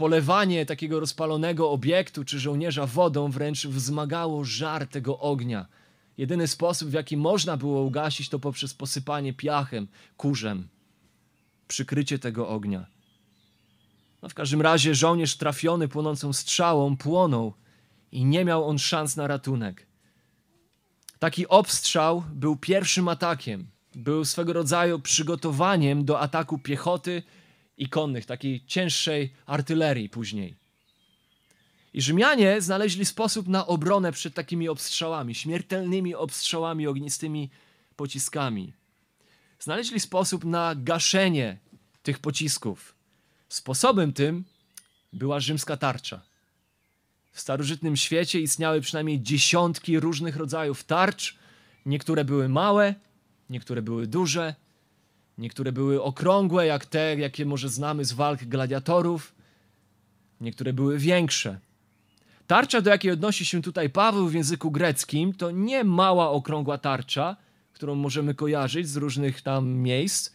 [0.00, 5.66] Polewanie takiego rozpalonego obiektu czy żołnierza wodą wręcz wzmagało żar tego ognia.
[6.18, 10.68] Jedyny sposób, w jaki można było ugasić, to poprzez posypanie piachem, kurzem,
[11.68, 12.86] przykrycie tego ognia.
[14.22, 17.54] No w każdym razie żołnierz trafiony płonącą strzałą płonął
[18.12, 19.86] i nie miał on szans na ratunek.
[21.18, 27.22] Taki obstrzał był pierwszym atakiem, był swego rodzaju przygotowaniem do ataku piechoty
[27.80, 30.56] i konnych, takiej cięższej artylerii później.
[31.94, 37.50] I Rzymianie znaleźli sposób na obronę przed takimi obstrzałami, śmiertelnymi obstrzałami, ognistymi
[37.96, 38.72] pociskami.
[39.60, 41.58] Znaleźli sposób na gaszenie
[42.02, 42.94] tych pocisków.
[43.48, 44.44] Sposobem tym
[45.12, 46.22] była rzymska tarcza.
[47.32, 51.36] W starożytnym świecie istniały przynajmniej dziesiątki różnych rodzajów tarcz.
[51.86, 52.94] Niektóre były małe,
[53.50, 54.54] niektóre były duże,
[55.40, 59.34] niektóre były okrągłe, jak te, jakie może znamy z walk gladiatorów,
[60.40, 61.58] niektóre były większe.
[62.46, 67.36] Tarcza, do jakiej odnosi się tutaj Paweł w języku greckim, to nie mała okrągła tarcza,
[67.72, 70.32] którą możemy kojarzyć z różnych tam miejsc,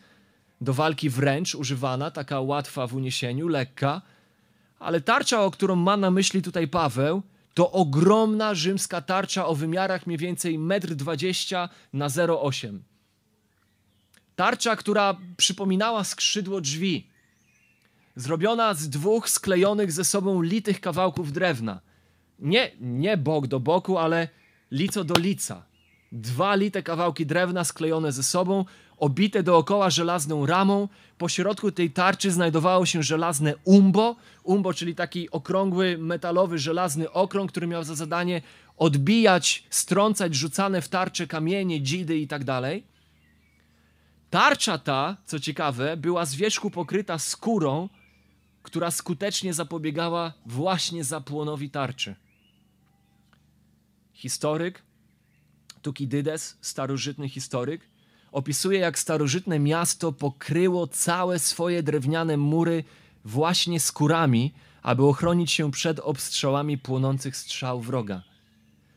[0.61, 4.01] do walki wręcz używana, taka łatwa w uniesieniu, lekka,
[4.79, 7.21] ale tarcza, o którą ma na myśli tutaj Paweł,
[7.53, 12.79] to ogromna rzymska tarcza o wymiarach mniej więcej 1,20 m na 0,8
[14.35, 17.07] Tarcza, która przypominała skrzydło drzwi,
[18.15, 21.79] zrobiona z dwóch sklejonych ze sobą litych kawałków drewna.
[22.39, 24.27] Nie, nie bok do boku, ale
[24.71, 25.63] lico do lica.
[26.11, 28.65] Dwa lite kawałki drewna sklejone ze sobą,
[28.97, 30.87] obite dookoła żelazną ramą.
[31.17, 34.15] Po środku tej tarczy znajdowało się żelazne umbo.
[34.43, 38.41] Umbo, czyli taki okrągły, metalowy, żelazny okrąg, który miał za zadanie
[38.77, 42.94] odbijać, strącać rzucane w tarczę kamienie, dzidy i tak dalej.
[44.35, 47.89] Tarcza ta, co ciekawe, była z wierzchu pokryta skórą,
[48.63, 52.15] która skutecznie zapobiegała właśnie zapłonowi tarczy.
[54.13, 54.83] Historyk
[55.81, 57.81] Tukidydes, starożytny historyk,
[58.31, 62.83] opisuje, jak starożytne miasto pokryło całe swoje drewniane mury
[63.25, 68.23] właśnie skórami, aby ochronić się przed obstrzałami płonących strzał wroga.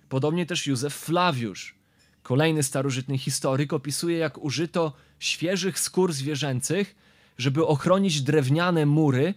[0.08, 1.74] Podobnie też Józef Flawiusz,
[2.22, 6.94] kolejny starożytny historyk, opisuje, jak użyto świeżych skór zwierzęcych,
[7.38, 9.34] żeby ochronić drewniane mury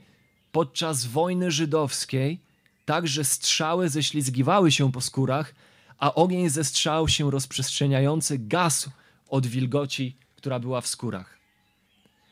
[0.52, 2.40] podczas wojny żydowskiej,
[2.86, 5.56] tak że strzały ześlizgiwały się po skórach,
[5.98, 8.90] a ogień ze strzał się rozprzestrzeniający gasł
[9.30, 11.38] od wilgoci, która była w skórach.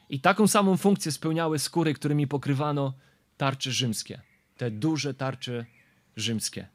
[0.09, 2.93] I taką samą funkcję spełniały skóry, którymi pokrywano
[3.37, 4.21] tarcze rzymskie,
[4.57, 5.65] te duże tarcze
[6.15, 6.67] rzymskie.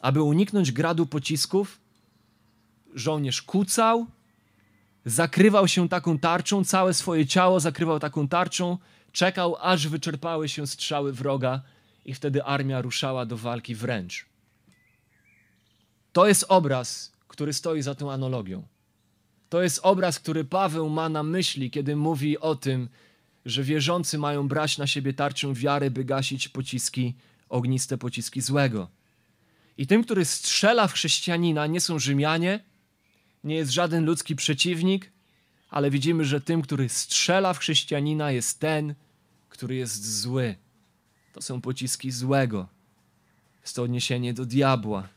[0.00, 1.80] Aby uniknąć gradu pocisków,
[2.94, 4.06] żołnierz kucał,
[5.06, 8.78] zakrywał się taką tarczą, całe swoje ciało zakrywał taką tarczą,
[9.12, 11.62] czekał, aż wyczerpały się strzały wroga,
[12.04, 14.26] i wtedy armia ruszała do walki wręcz.
[16.12, 18.66] To jest obraz, który stoi za tą analogią.
[19.48, 22.88] To jest obraz, który Paweł ma na myśli, kiedy mówi o tym,
[23.46, 27.14] że wierzący mają brać na siebie tarczę wiary, by gasić pociski,
[27.48, 28.88] ogniste pociski złego.
[29.78, 32.60] I tym, który strzela w chrześcijanina, nie są Rzymianie,
[33.46, 35.12] nie jest żaden ludzki przeciwnik,
[35.70, 38.94] ale widzimy, że tym, który strzela w chrześcijanina, jest ten,
[39.48, 40.54] który jest zły.
[41.32, 42.68] To są pociski złego.
[43.62, 45.08] Jest to odniesienie do diabła.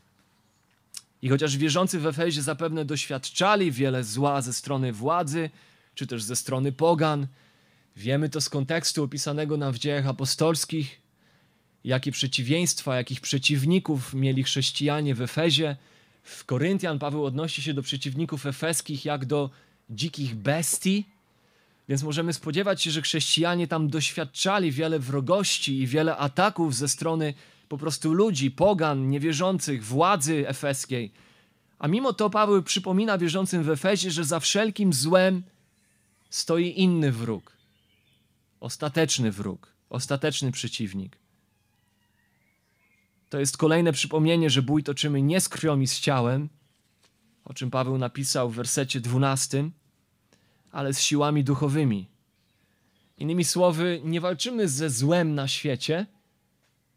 [1.22, 5.50] I chociaż wierzący w Efezie zapewne doświadczali wiele zła ze strony władzy,
[5.94, 7.26] czy też ze strony pogan,
[7.96, 11.00] wiemy to z kontekstu opisanego nam w dziejach apostolskich,
[11.84, 15.76] jakie przeciwieństwa, jakich przeciwników mieli chrześcijanie w Efezie.
[16.22, 19.50] W Koryntian Paweł odnosi się do przeciwników efeskich jak do
[19.90, 21.04] dzikich bestii,
[21.88, 27.34] więc możemy spodziewać się, że chrześcijanie tam doświadczali wiele wrogości i wiele ataków ze strony
[27.68, 31.10] po prostu ludzi, pogan, niewierzących, władzy efeskiej.
[31.78, 35.42] A mimo to Paweł przypomina wierzącym w Efezie, że za wszelkim złem
[36.30, 37.52] stoi inny wróg.
[38.60, 41.19] Ostateczny wróg, ostateczny przeciwnik.
[43.30, 46.48] To jest kolejne przypomnienie, że bój toczymy nie z krwią i z ciałem,
[47.44, 49.70] o czym Paweł napisał w wersecie 12,
[50.72, 52.06] ale z siłami duchowymi.
[53.18, 56.06] Innymi słowy, nie walczymy ze złem na świecie,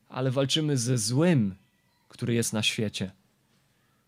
[0.10, 1.56] ale walczymy ze złym,
[2.08, 3.12] który jest na świecie.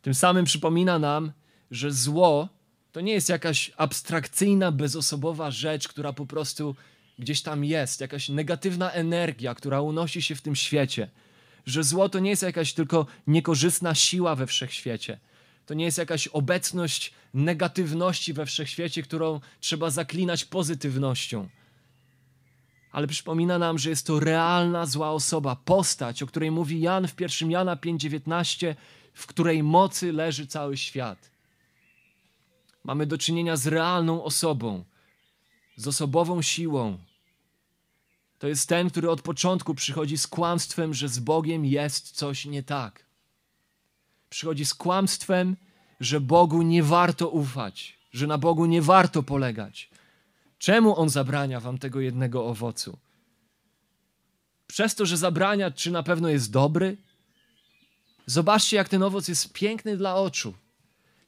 [0.01, 1.31] Tym samym przypomina nam,
[1.71, 2.49] że zło
[2.91, 6.75] to nie jest jakaś abstrakcyjna, bezosobowa rzecz, która po prostu
[7.19, 11.09] gdzieś tam jest, jakaś negatywna energia, która unosi się w tym świecie.
[11.65, 15.19] Że zło to nie jest jakaś tylko niekorzystna siła we wszechświecie.
[15.65, 21.49] To nie jest jakaś obecność negatywności we wszechświecie, którą trzeba zaklinać pozytywnością.
[22.91, 27.21] Ale przypomina nam, że jest to realna zła osoba, postać, o której mówi Jan w
[27.21, 28.75] 1 Jana 5:19,
[29.13, 31.32] w której mocy leży cały świat.
[32.84, 34.84] Mamy do czynienia z realną osobą,
[35.75, 36.97] z osobową siłą.
[38.45, 42.63] To jest ten, który od początku przychodzi z kłamstwem, że z Bogiem jest coś nie
[42.63, 43.05] tak.
[44.29, 45.55] Przychodzi z kłamstwem,
[45.99, 49.89] że Bogu nie warto ufać, że na Bogu nie warto polegać.
[50.60, 52.97] Czemu on zabrania wam tego jednego owocu?
[54.67, 56.97] Przez to, że zabrania, czy na pewno jest dobry?
[58.25, 60.53] Zobaczcie, jak ten owoc jest piękny dla oczu,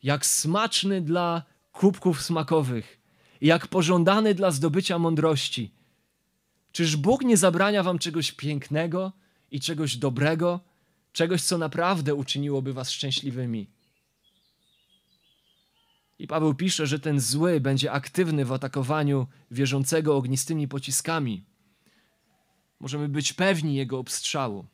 [0.04, 3.00] jak smaczny dla kubków smakowych,
[3.42, 5.77] jak pożądany dla zdobycia mądrości.
[6.78, 9.12] Czyż Bóg nie zabrania wam czegoś pięknego
[9.52, 10.60] i czegoś dobrego,
[11.14, 13.68] czegoś, co naprawdę uczyniłoby was szczęśliwymi?
[16.20, 21.44] I Paweł pisze, że ten zły będzie aktywny w atakowaniu wierzącego ognistymi pociskami.
[22.80, 24.66] Możemy być pewni jego obstrzału.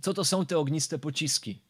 [0.00, 1.60] Co to są te ogniste pociski?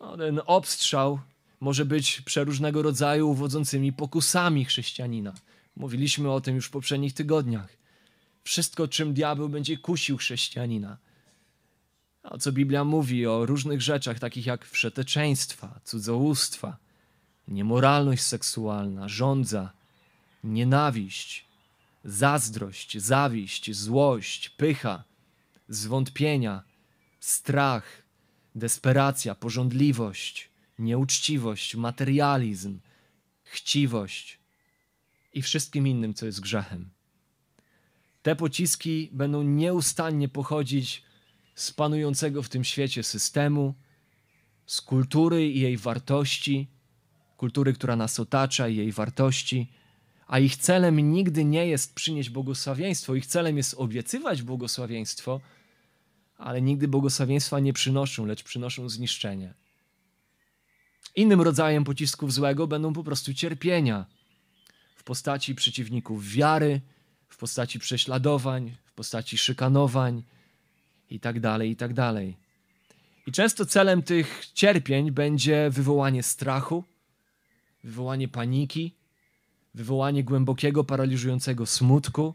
[0.00, 1.20] No, ten obstrzał
[1.60, 5.34] może być przeróżnego rodzaju uwodzącymi pokusami chrześcijanina.
[5.76, 7.81] Mówiliśmy o tym już w poprzednich tygodniach.
[8.44, 10.98] Wszystko, czym diabeł będzie kusił chrześcijanina.
[12.22, 16.76] A co Biblia mówi o różnych rzeczach, takich jak wszeteczeństwa, cudzołóstwa,
[17.48, 19.72] niemoralność seksualna, żądza,
[20.44, 21.46] nienawiść,
[22.04, 25.04] zazdrość, zawiść, złość, pycha,
[25.68, 26.62] zwątpienia,
[27.20, 28.02] strach,
[28.54, 32.80] desperacja, pożądliwość, nieuczciwość, materializm,
[33.44, 34.38] chciwość
[35.32, 36.90] i wszystkim innym, co jest grzechem.
[38.22, 41.02] Te pociski będą nieustannie pochodzić
[41.54, 43.74] z panującego w tym świecie systemu,
[44.66, 46.68] z kultury i jej wartości,
[47.36, 49.72] kultury, która nas otacza i jej wartości,
[50.26, 55.40] a ich celem nigdy nie jest przynieść błogosławieństwo, ich celem jest obiecywać błogosławieństwo,
[56.38, 59.54] ale nigdy błogosławieństwa nie przynoszą, lecz przynoszą zniszczenie.
[61.16, 64.06] Innym rodzajem pocisków złego będą po prostu cierpienia
[64.96, 66.80] w postaci przeciwników wiary,
[67.32, 70.22] w postaci prześladowań, w postaci szykanowań
[71.10, 71.94] itd., tak itd.
[71.94, 72.24] Tak
[73.26, 76.84] I często celem tych cierpień będzie wywołanie strachu,
[77.84, 78.94] wywołanie paniki,
[79.74, 82.34] wywołanie głębokiego, paraliżującego smutku.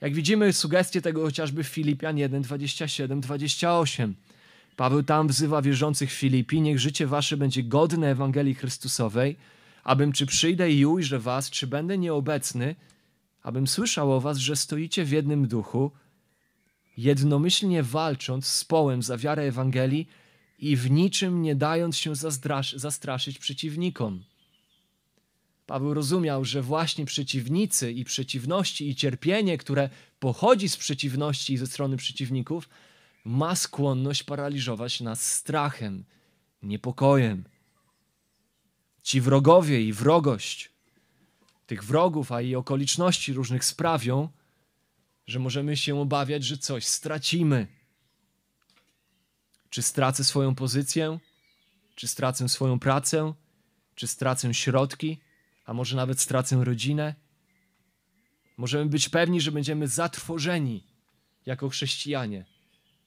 [0.00, 4.14] Jak widzimy sugestie tego chociażby w Filipian 1, 27, 28.
[4.76, 9.36] Paweł tam wzywa wierzących w Filipi, niech życie wasze będzie godne Ewangelii Chrystusowej,
[9.84, 12.74] abym czy przyjdę i ujrzę was, czy będę nieobecny,
[13.42, 15.90] abym słyszał o was, że stoicie w jednym duchu,
[16.96, 20.08] jednomyślnie walcząc z połem za wiarę Ewangelii
[20.58, 22.12] i w niczym nie dając się
[22.76, 24.24] zastraszyć przeciwnikom.
[25.66, 31.96] Paweł rozumiał, że właśnie przeciwnicy i przeciwności i cierpienie, które pochodzi z przeciwności ze strony
[31.96, 32.68] przeciwników,
[33.24, 36.04] ma skłonność paraliżować nas strachem,
[36.62, 37.44] niepokojem.
[39.02, 40.69] Ci wrogowie i wrogość
[41.70, 44.28] tych wrogów, a i okoliczności różnych sprawią,
[45.26, 47.66] że możemy się obawiać, że coś stracimy.
[49.70, 51.18] Czy stracę swoją pozycję,
[51.94, 53.32] czy stracę swoją pracę,
[53.94, 55.20] czy stracę środki,
[55.64, 57.14] a może nawet stracę rodzinę.
[58.56, 60.84] Możemy być pewni, że będziemy zatrwożeni
[61.46, 62.44] jako chrześcijanie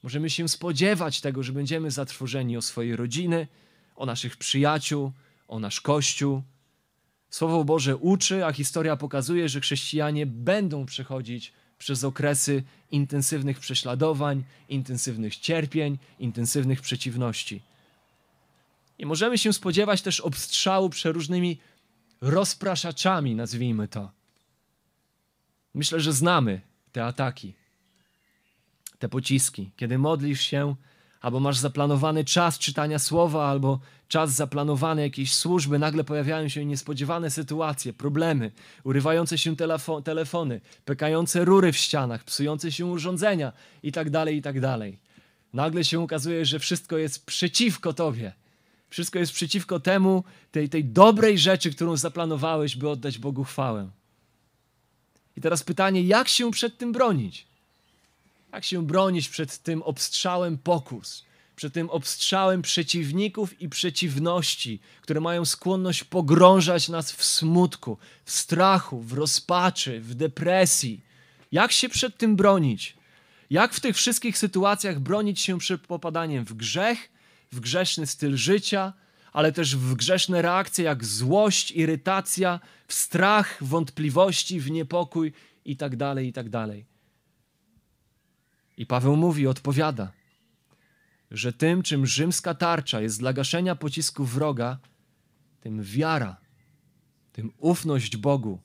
[0.03, 3.47] Możemy się spodziewać tego, że będziemy zatrwożeni o swoje rodziny,
[3.95, 5.11] o naszych przyjaciół,
[5.47, 6.43] o nasz Kościół.
[7.34, 15.36] Słowo Boże uczy, a historia pokazuje, że chrześcijanie będą przechodzić przez okresy intensywnych prześladowań, intensywnych
[15.36, 17.61] cierpień, intensywnych przeciwności.
[18.97, 21.59] I możemy się spodziewać też obstrzału przeróżnymi
[22.21, 24.11] rozpraszaczami, nazwijmy to.
[25.73, 26.61] Myślę, że znamy
[26.91, 27.53] te ataki
[28.99, 29.71] te pociski.
[29.75, 30.75] Kiedy modlisz się,
[31.21, 33.79] albo masz zaplanowany czas czytania słowa, albo
[34.14, 38.51] czas zaplanowany jakiejś służby, nagle pojawiają się niespodziewane sytuacje, problemy,
[38.84, 43.53] urywające się telefo telefony, pekające rury w ścianach, psujące się urządzenia
[43.84, 44.78] itd., tak itd.
[44.80, 44.93] Tak
[45.53, 48.34] nagle się okazuje, że wszystko jest przeciwko Tobie.
[48.89, 53.89] Wszystko jest przeciwko temu, tej, tej dobrej rzeczy, którą zaplanowałeś, by oddać Bogu chwałę.
[55.38, 57.47] I teraz pytanie, jak się przed tym bronić?
[58.51, 61.24] Jak się bronić przed tym obstrzałem pokus,
[61.64, 69.01] przed tym obstrzałem przeciwników i przeciwności, które mają skłonność pogrążać nas w smutku, w strachu,
[69.01, 71.01] w rozpaczy, w depresji?
[71.51, 72.97] Jak się przed tym bronić?
[73.49, 77.11] Jak w tych wszystkich sytuacjach bronić się przed popadaniem w grzech,
[77.51, 78.93] w grzeszny styl życia,
[79.34, 85.34] ale też w grzeszne reakcje jak złość, irytacja, w strach, wątpliwości, w niepokój
[85.66, 86.49] itd., tak itd.
[86.51, 86.78] Tak
[88.78, 90.22] I Paweł mówi, odpowiada,
[91.34, 94.77] że tym, czym rzymska tarcza jest dla gaszenia pocisku wroga,
[95.61, 96.38] tym wiara,
[97.31, 98.59] tym ufność Bogu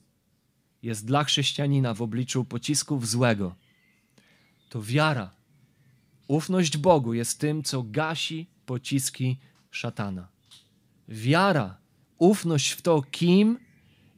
[0.83, 3.55] jest dla chrześcijanina w obliczu pocisków złego.
[4.69, 5.31] To wiara,
[6.27, 9.37] ufność Bogu jest tym, co gasi pociski
[9.71, 10.27] szatana.
[11.07, 11.77] Wiara,
[12.17, 13.59] ufność w to, kim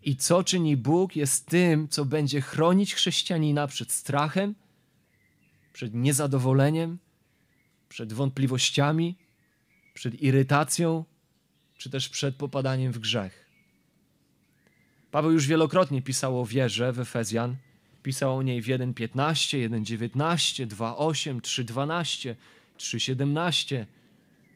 [0.04, 4.56] i co czyni Bóg, jest tym, co będzie chronić chrześcijanina przed strachem,
[5.74, 6.98] przed niezadowoleniem,
[7.92, 9.16] przed wątpliwościami,
[9.94, 11.06] przed irytacją,
[11.78, 13.50] czy też przed popadaniem w grzech.
[15.12, 17.56] Paweł już wielokrotnie pisał o wierze w Efezjan.
[18.04, 22.36] Pisał o niej w 1.15, 1.19, 2.8, 3.12,
[22.78, 23.86] 3.17.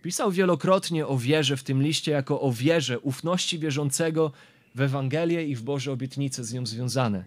[0.01, 4.31] Pisał wielokrotnie o wierze w tym liście jako o wierze, ufności wierzącego
[4.75, 7.25] w Ewangelię i w Boże obietnice z nią związane.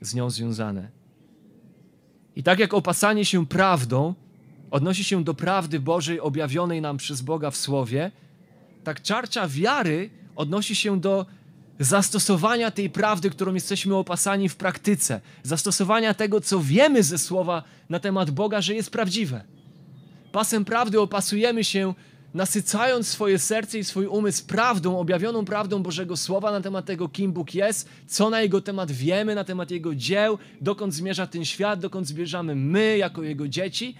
[0.00, 0.90] Z nią związane.
[2.36, 4.14] I tak jak opasanie się prawdą
[4.70, 8.10] odnosi się do prawdy Bożej objawionej nam przez Boga w Słowie,
[8.84, 11.26] tak czarcza wiary odnosi się do
[11.78, 18.00] zastosowania tej prawdy, którą jesteśmy opasani w praktyce, zastosowania tego, co wiemy ze Słowa na
[18.00, 19.44] temat Boga, że jest prawdziwe.
[20.32, 21.94] Pasem prawdy opasujemy się,
[22.34, 27.32] nasycając swoje serce i swój umysł prawdą, objawioną prawdą Bożego Słowa na temat tego, kim
[27.32, 31.80] Bóg jest, co na Jego temat wiemy, na temat Jego dzieł, dokąd zmierza ten świat,
[31.80, 33.94] dokąd zmierzamy my jako Jego dzieci.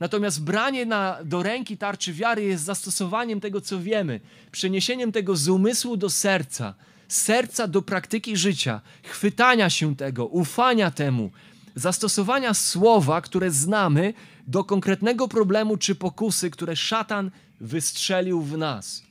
[0.00, 4.20] Natomiast branie na, do ręki tarczy wiary jest zastosowaniem tego, co wiemy,
[4.52, 6.74] przeniesieniem tego z umysłu do serca,
[7.08, 11.30] serca do praktyki życia, chwytania się tego, ufania temu,
[11.74, 14.14] zastosowania słowa, które znamy,
[14.46, 17.30] do konkretnego problemu czy pokusy, które szatan
[17.60, 19.02] wystrzelił w nas.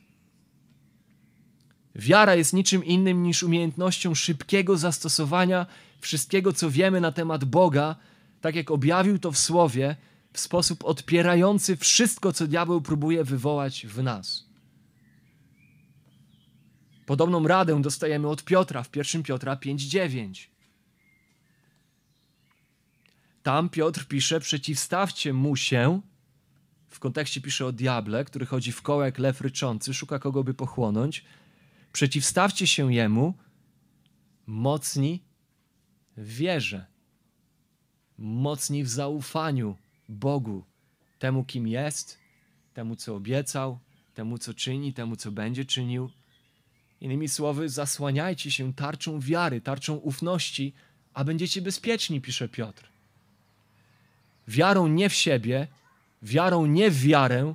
[1.95, 5.65] Wiara jest niczym innym niż umiejętnością szybkiego zastosowania
[6.01, 7.95] wszystkiego, co wiemy na temat Boga,
[8.41, 9.95] tak jak objawił to w Słowie,
[10.37, 14.45] w sposób odpierający wszystko, co diabeł próbuje wywołać w nas.
[17.05, 20.47] Podobną radę dostajemy od Piotra w 1 Piotra 5:9.
[23.43, 26.01] Tam Piotr pisze: przeciwstawcie mu się.
[26.87, 30.53] W kontekście pisze o diable, który chodzi w koło jak lew ryczący, szuka kogo by
[30.53, 31.25] pochłonąć.
[31.93, 33.33] Przeciwstawcie się jemu,
[34.47, 35.23] mocni
[36.17, 36.85] w wierze,
[38.17, 39.77] mocni w zaufaniu
[40.09, 40.63] Bogu,
[41.19, 42.17] temu kim jest,
[42.73, 43.79] temu co obiecał,
[44.13, 46.09] temu co czyni, temu co będzie czynił.
[47.01, 50.73] Innymi słowy, zasłaniajcie się tarczą wiary, tarczą ufności,
[51.13, 52.89] a będziecie bezpieczni, pisze Piotr.
[54.47, 55.67] Wiarą nie w siebie,
[56.21, 57.53] wiarą nie w wiarę,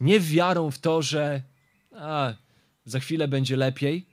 [0.00, 1.42] nie wiarą w to, że
[1.92, 2.34] a,
[2.84, 4.06] za chwilę będzie lepiej,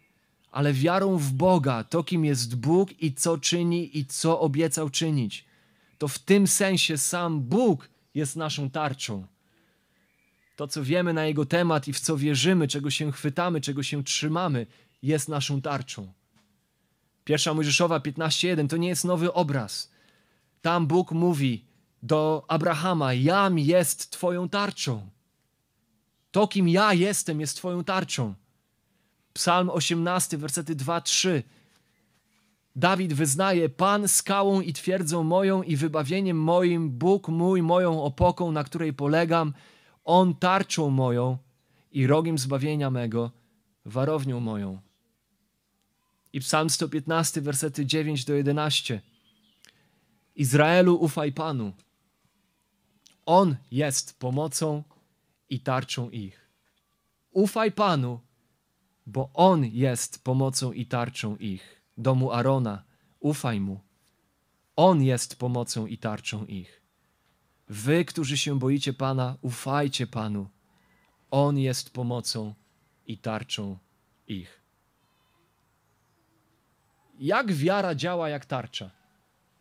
[0.52, 5.46] ale wiarą w Boga, to kim jest Bóg i co czyni i co obiecał czynić.
[6.02, 9.28] To w tym sensie sam Bóg jest naszą tarczą.
[10.56, 14.04] To, co wiemy na Jego temat i w co wierzymy, czego się chwytamy, czego się
[14.04, 14.68] trzymamy,
[15.04, 16.14] jest naszą tarczą.
[17.24, 19.92] Pierwsza Mojżeszowa 15.1 to nie jest nowy obraz.
[20.62, 21.66] Tam Bóg mówi
[22.04, 25.10] do Abrahama: Jam jest Twoją tarczą.
[26.32, 28.34] To, kim ja jestem, jest Twoją tarczą.
[29.34, 31.44] Psalm 18, wersety 2-3.
[32.76, 38.64] Dawid wyznaje: Pan skałą i twierdzą moją i wybawieniem moim, Bóg mój, moją opoką, na
[38.64, 39.54] której polegam.
[40.04, 41.38] On tarczą moją
[41.92, 43.32] i rogiem zbawienia mego,
[43.86, 44.80] warownią moją.
[46.34, 49.02] I Psalm 115, wersety 9 do 11.
[50.36, 51.74] Izraelu, ufaj Panu.
[53.26, 54.84] On jest pomocą
[55.50, 56.50] i tarczą ich.
[57.32, 58.20] Ufaj Panu,
[59.06, 61.81] bo On jest pomocą i tarczą ich.
[62.02, 62.84] Domu Arona,
[63.20, 63.80] ufaj Mu.
[64.76, 66.82] On jest pomocą i tarczą ich.
[67.70, 70.48] Wy, którzy się boicie Pana, ufajcie Panu.
[71.32, 72.54] On jest pomocą
[73.08, 73.78] i tarczą
[74.28, 74.62] ich.
[77.20, 78.92] Jak wiara działa jak tarcza?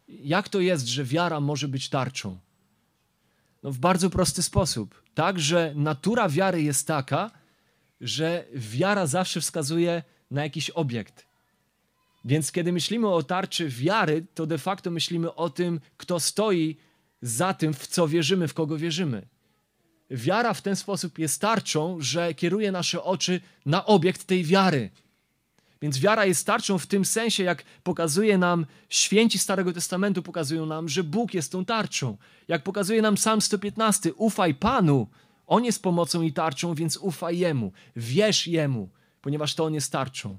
[0.09, 2.39] Jak to jest, że wiara może być tarczą?
[3.63, 5.03] No, w bardzo prosty sposób.
[5.15, 7.31] Tak, że natura wiary jest taka,
[8.01, 11.30] że wiara zawsze wskazuje na jakiś obiekt.
[12.25, 16.77] Więc kiedy myślimy o tarczy wiary, to de facto myślimy o tym, kto stoi
[17.23, 19.27] za tym, w co wierzymy, w kogo wierzymy.
[20.11, 24.91] Wiara w ten sposób jest tarczą, że kieruje nasze oczy na obiekt tej wiary.
[25.83, 30.89] Więc wiara jest tarczą w tym sensie, jak pokazuje nam święci Starego Testamentu, pokazują nam,
[30.89, 32.17] że Bóg jest tą tarczą.
[32.49, 35.07] Jak pokazuje nam Psalm 115, ufaj Panu,
[35.47, 38.89] On jest pomocą i tarczą, więc ufaj Jemu, wierz Jemu,
[39.21, 40.39] ponieważ to On jest tarczą.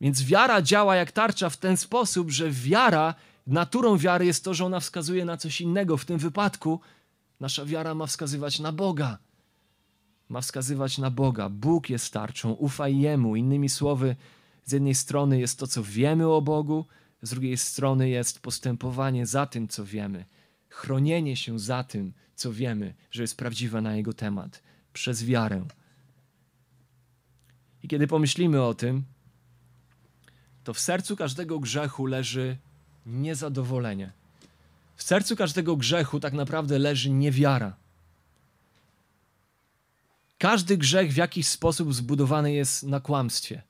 [0.00, 3.14] Więc wiara działa jak tarcza w ten sposób, że wiara,
[3.46, 5.96] naturą wiary jest to, że ona wskazuje na coś innego.
[5.96, 6.80] W tym wypadku
[7.40, 9.18] nasza wiara ma wskazywać na Boga
[10.28, 11.48] ma wskazywać na Boga.
[11.48, 13.36] Bóg jest tarczą, ufaj Jemu.
[13.36, 14.16] Innymi słowy,
[14.64, 16.86] z jednej strony jest to, co wiemy o Bogu,
[17.22, 20.24] z drugiej strony jest postępowanie za tym, co wiemy,
[20.68, 25.64] chronienie się za tym, co wiemy, że jest prawdziwe na Jego temat, przez wiarę.
[27.82, 29.04] I kiedy pomyślimy o tym,
[30.66, 32.56] to w sercu każdego grzechu leży
[33.06, 34.12] niezadowolenie.
[34.96, 37.76] W sercu każdego grzechu tak naprawdę leży niewiara.
[40.38, 43.62] Każdy grzech w jakiś sposób zbudowany jest na kłamstwie,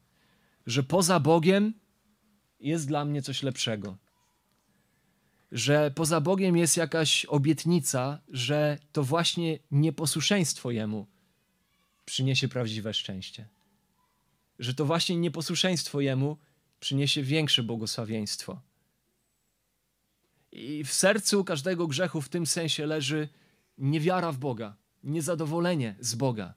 [0.67, 1.75] że poza Bogiem
[2.61, 3.97] jest dla mnie coś lepszego.
[5.53, 11.07] Że poza Bogiem jest jakaś obietnica, że to właśnie nieposłuszeństwo Jemu
[12.05, 13.49] przyniesie prawdziwe szczęście.
[14.59, 16.37] Że to właśnie nieposłuszeństwo Jemu
[16.87, 18.61] przyniesie większe błogosławieństwo.
[20.53, 23.29] I w sercu każdego grzechu w tym sensie leży
[23.79, 26.55] niewiara w Boga niezadowolenie z Boga,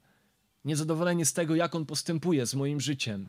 [0.64, 3.28] niezadowolenie z tego, jak On postępuje z moim życiem,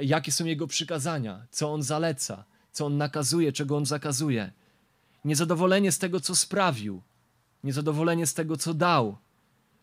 [0.00, 4.52] jakie są Jego przykazania, co On zaleca, co On nakazuje, czego On zakazuje,
[5.24, 7.02] niezadowolenie z tego, co sprawił,
[7.64, 9.16] niezadowolenie z tego, co dał,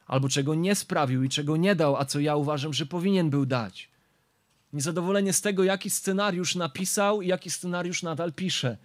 [0.07, 3.45] albo czego nie sprawił i czego nie dał, a co ja uważam, że powinien był
[3.45, 3.94] dać.
[4.76, 8.78] Niezadowolenie z tego, jaki scenariusz napisał i jaki scenariusz nadal pisze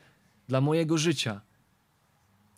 [0.48, 1.40] dla mojego życia.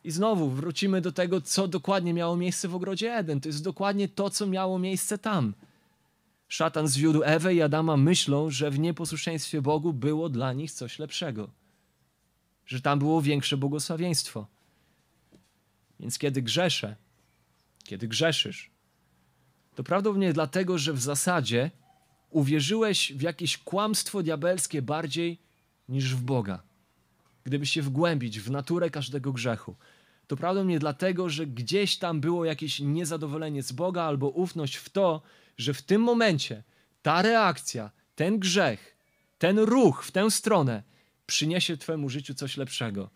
[0.05, 3.41] I znowu wrócimy do tego, co dokładnie miało miejsce w ogrodzie Eden.
[3.41, 5.55] To jest dokładnie to, co miało miejsce tam.
[6.49, 11.51] Szatan zwiódł Ewę i Adama myślą, że w nieposłuszeństwie Bogu było dla nich coś lepszego.
[12.67, 14.47] Że tam było większe błogosławieństwo.
[16.01, 16.97] Więc kiedy grzeszę,
[17.85, 18.71] kiedy grzeszysz,
[19.75, 21.71] to prawdopodobnie dlatego, że w zasadzie
[22.33, 25.39] uwierzyłeś w jakieś kłamstwo diabelskie bardziej
[25.89, 26.63] niż w Boga
[27.45, 29.77] gdyby się wgłębić w naturę każdego grzechu,
[30.27, 35.23] to prawdopodobnie dlatego, że gdzieś tam było jakieś niezadowolenie z Boga albo ufność w to,
[35.59, 36.63] że w tym momencie
[37.03, 38.97] ta reakcja, ten grzech,
[39.39, 40.83] ten ruch w tę stronę
[41.27, 43.11] przyniesie Twemu życiu coś lepszego.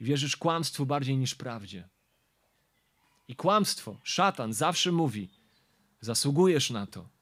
[0.00, 1.88] Wierzysz kłamstwu bardziej niż prawdzie.
[3.28, 5.28] I kłamstwo, szatan zawsze mówi:
[6.00, 7.13] zasługujesz na to.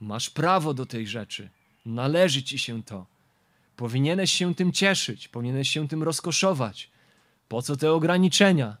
[0.00, 1.50] Masz prawo do tej rzeczy,
[1.86, 3.06] należy ci się to.
[3.76, 6.90] Powinieneś się tym cieszyć, powinieneś się tym rozkoszować.
[7.48, 8.76] Po co te ograniczenia?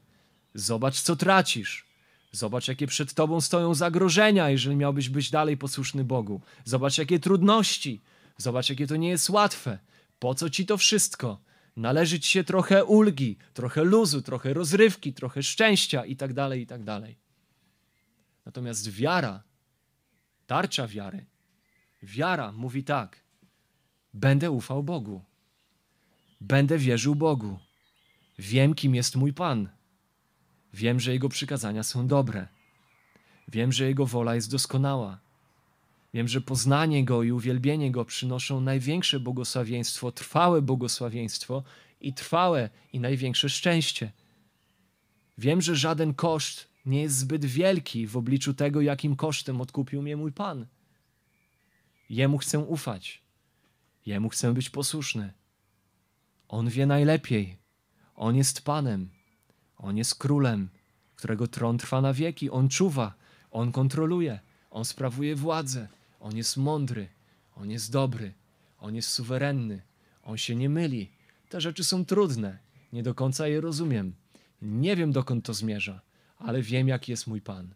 [0.54, 1.86] Zobacz, co tracisz.
[2.32, 6.40] Zobacz, jakie przed tobą stoją zagrożenia, jeżeli miałbyś być dalej posłuszny Bogu.
[6.64, 8.00] Zobacz, jakie trudności.
[8.36, 9.78] Zobacz, jakie to nie jest łatwe.
[10.18, 11.40] Po co ci to wszystko?
[11.76, 16.66] Należy ci się trochę ulgi, trochę luzu, trochę rozrywki, trochę szczęścia i tak dalej, i
[16.66, 16.80] tak.
[18.46, 19.42] Natomiast wiara,
[20.48, 21.20] tarcza wiary,
[22.02, 23.10] wiara mówi tak–
[24.14, 25.22] Będę ufał Bogu.
[26.40, 27.58] Będę wierzył Bogu.
[28.38, 29.68] Wiem, kim jest mój Pan.
[30.74, 32.48] Wiem, że Jego przykazania są dobre.
[33.48, 35.18] Wiem, że Jego wola jest doskonała.
[36.14, 41.62] Wiem, że poznanie Go i uwielbienie Go przynoszą największe błogosławieństwo, trwałe błogosławieństwo
[42.00, 44.12] i trwałe i największe szczęście.
[45.38, 50.16] Wiem, że żaden koszt nie jest zbyt wielki w obliczu tego, jakim kosztem odkupił mnie
[50.16, 50.66] mój Pan.
[52.10, 53.22] Jemu chcę ufać.
[54.06, 55.32] Jemu chcę być posłuszny.
[56.48, 57.56] On wie najlepiej.
[58.16, 59.08] On jest Panem.
[59.76, 60.68] On jest królem,
[61.16, 62.50] którego tron trwa na wieki.
[62.50, 63.14] On czuwa,
[63.50, 65.88] on kontroluje, on sprawuje władzę.
[66.20, 67.08] On jest mądry,
[67.56, 68.32] on jest dobry,
[68.80, 69.82] on jest suwerenny,
[70.22, 71.10] on się nie myli.
[71.48, 72.58] Te rzeczy są trudne,
[72.92, 74.14] nie do końca je rozumiem.
[74.62, 76.00] Nie wiem, dokąd to zmierza,
[76.38, 77.74] ale wiem, jaki jest mój Pan.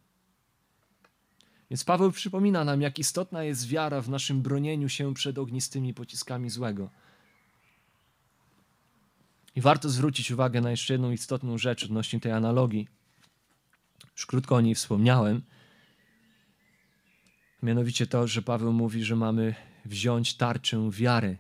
[1.70, 6.50] Więc Paweł przypomina nam, jak istotna jest wiara w naszym bronieniu się przed ognistymi pociskami
[6.50, 6.90] złego.
[9.56, 12.88] I warto zwrócić uwagę na jeszcze jedną istotną rzecz odnośnie tej analogii.
[14.16, 15.42] Już krótko o niej wspomniałem.
[17.62, 19.54] Mianowicie to, że Paweł mówi, że mamy
[19.84, 21.38] wziąć tarczę wiary.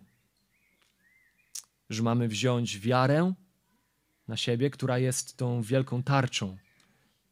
[1.90, 3.34] Że mamy wziąć wiarę
[4.28, 6.56] na siebie, która jest tą wielką tarczą,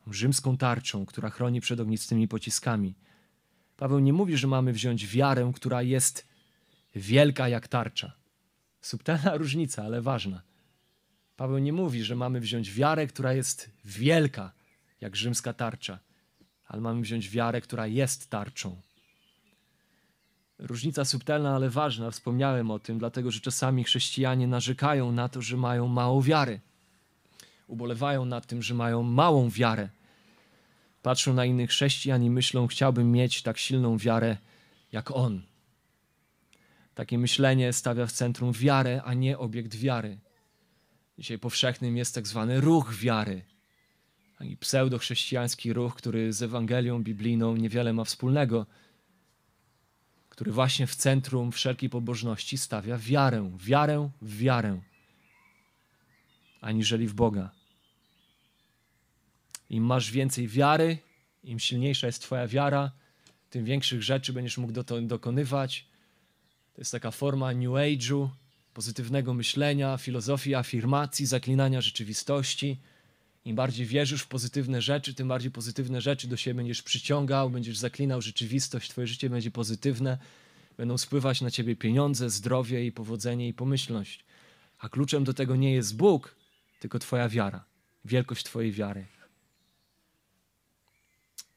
[0.07, 2.95] rzymską tarczą, która chroni przed ognistymi pociskami.
[3.77, 6.29] Paweł nie mówi, że mamy wziąć wiarę, która jest
[6.95, 8.13] wielka jak tarcza.
[8.81, 10.43] Subtelna różnica, ale ważna.
[11.37, 14.53] Paweł nie mówi, że mamy wziąć wiarę, która jest wielka
[15.01, 15.99] jak rzymska tarcza,
[16.67, 18.81] ale mamy wziąć wiarę, która jest tarczą.
[20.59, 22.11] Różnica subtelna, ale ważna.
[22.11, 26.61] Wspomniałem o tym, dlatego że czasami chrześcijanie narzekają na to, że mają mało wiary.
[27.71, 29.89] Ubolewają nad tym, że mają małą wiarę.
[31.03, 34.37] Patrzą na innych chrześcijan i myślą, chciałbym mieć tak silną wiarę
[34.93, 35.43] jak on.
[36.95, 40.19] Takie myślenie stawia w centrum wiarę, a nie obiekt wiary.
[41.19, 43.43] Dzisiaj powszechnym jest tak zwany ruch wiary.
[44.41, 48.67] I pseudochrześcijański ruch, który z Ewangelią biblijną niewiele ma wspólnego,
[50.29, 54.81] który właśnie w centrum wszelkiej pobożności stawia wiarę, wiarę w wiarę,
[56.61, 57.60] aniżeli w Boga.
[59.71, 60.99] Im masz więcej wiary,
[61.45, 62.93] im silniejsza jest Twoja wiara,
[63.51, 65.87] tym większych rzeczy będziesz mógł do dokonywać.
[66.75, 68.29] To jest taka forma New Age'u,
[68.75, 72.81] pozytywnego myślenia, filozofii afirmacji, zaklinania rzeczywistości.
[73.45, 77.79] Im bardziej wierzysz w pozytywne rzeczy, tym bardziej pozytywne rzeczy do siebie będziesz przyciągał, będziesz
[77.79, 80.19] zaklinał rzeczywistość, twoje życie będzie pozytywne,
[80.77, 84.25] będą spływać na ciebie pieniądze, zdrowie i powodzenie i pomyślność.
[84.79, 86.35] A kluczem do tego nie jest Bóg,
[86.81, 87.65] tylko twoja wiara,
[88.05, 89.07] wielkość twojej wiary.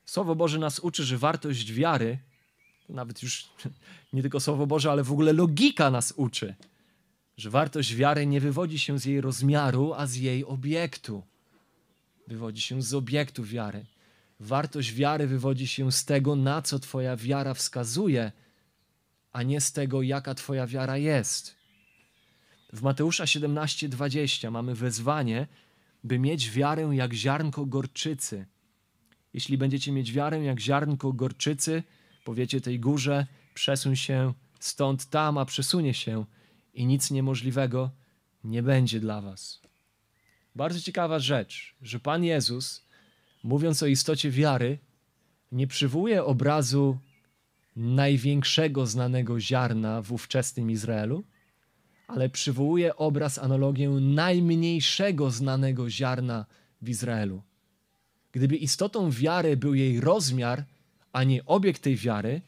[0.06, 2.20] Słowo Boże nas uczy, że wartość wiary,
[2.89, 3.49] nawet już
[4.14, 6.56] nie tylko Słowo Boże, ale w ogóle logika nas uczy,
[7.38, 11.24] że wartość wiary nie wywodzi się z jej rozmiaru, a z jej obiektu.
[12.28, 13.86] Wywodzi się z obiektu wiary.
[14.39, 18.32] Wartość wiary wywodzi się z tego, na co Twoja wiara wskazuje,
[19.32, 21.56] a nie z tego, jaka Twoja wiara jest.
[22.74, 25.47] W Mateusza 17:20 mamy wezwanie,
[26.04, 28.45] by mieć wiarę jak ziarnko gorczycy.
[29.34, 31.84] Jeśli będziecie mieć wiarę jak ziarnko gorczycy,
[32.25, 36.25] powiecie tej górze, przesuń się stąd tam, a przesunie się
[36.73, 37.91] i nic niemożliwego
[38.43, 39.61] nie będzie dla was.
[40.55, 42.86] Bardzo ciekawa rzecz, że Pan Jezus,
[43.43, 44.79] mówiąc o istocie wiary,
[45.51, 46.97] nie przywołuje obrazu
[47.75, 51.23] największego znanego ziarna w ówczesnym Izraelu,
[52.07, 56.45] ale przywołuje obraz, analogię najmniejszego znanego ziarna
[56.81, 57.41] w Izraelu.
[58.34, 60.63] Gdyby istotą wiary był jej rozmiar,
[61.13, 62.41] a nie obiekt tej wiary,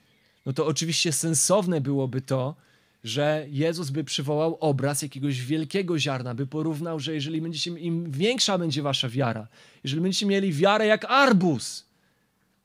[0.45, 2.55] no to oczywiście sensowne byłoby to,
[3.03, 8.57] że Jezus by przywołał obraz jakiegoś wielkiego ziarna, by porównał, że jeżeli będziecie, im większa
[8.57, 9.47] będzie wasza wiara,
[9.83, 11.85] jeżeli będziecie mieli wiarę jak arbus,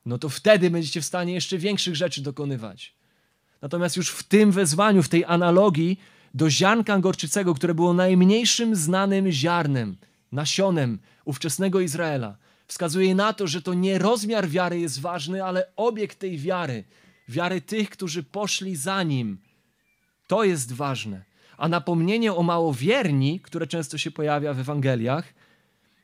[0.07, 2.95] no to wtedy będziecie w stanie jeszcze większych rzeczy dokonywać.
[3.63, 6.01] Natomiast już w tym wezwaniu, w tej analogii
[6.35, 9.97] do ziarnka gorczycego, które było najmniejszym znanym ziarnem,
[10.33, 12.37] nasionem ówczesnego Izraela,
[12.71, 16.85] wskazuje na to, że to nie rozmiar wiary jest ważny, ale obiekt tej wiary,
[17.29, 19.39] wiary tych, którzy poszli za nim.
[20.27, 21.25] To jest ważne.
[21.57, 25.35] A napomnienie o małowierni, które często się pojawia w Ewangeliach,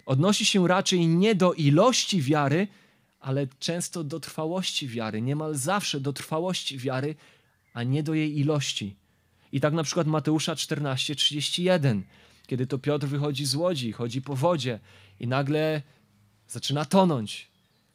[0.06, 2.68] odnosi się raczej nie do ilości wiary,
[3.20, 7.14] ale często do trwałości wiary, niemal zawsze do trwałości wiary,
[7.74, 8.96] a nie do jej ilości.
[9.52, 12.02] I tak na przykład Mateusza 14:31,
[12.46, 14.80] kiedy to Piotr wychodzi z łodzi, chodzi po wodzie
[15.20, 15.82] i nagle
[16.48, 17.48] zaczyna tonąć.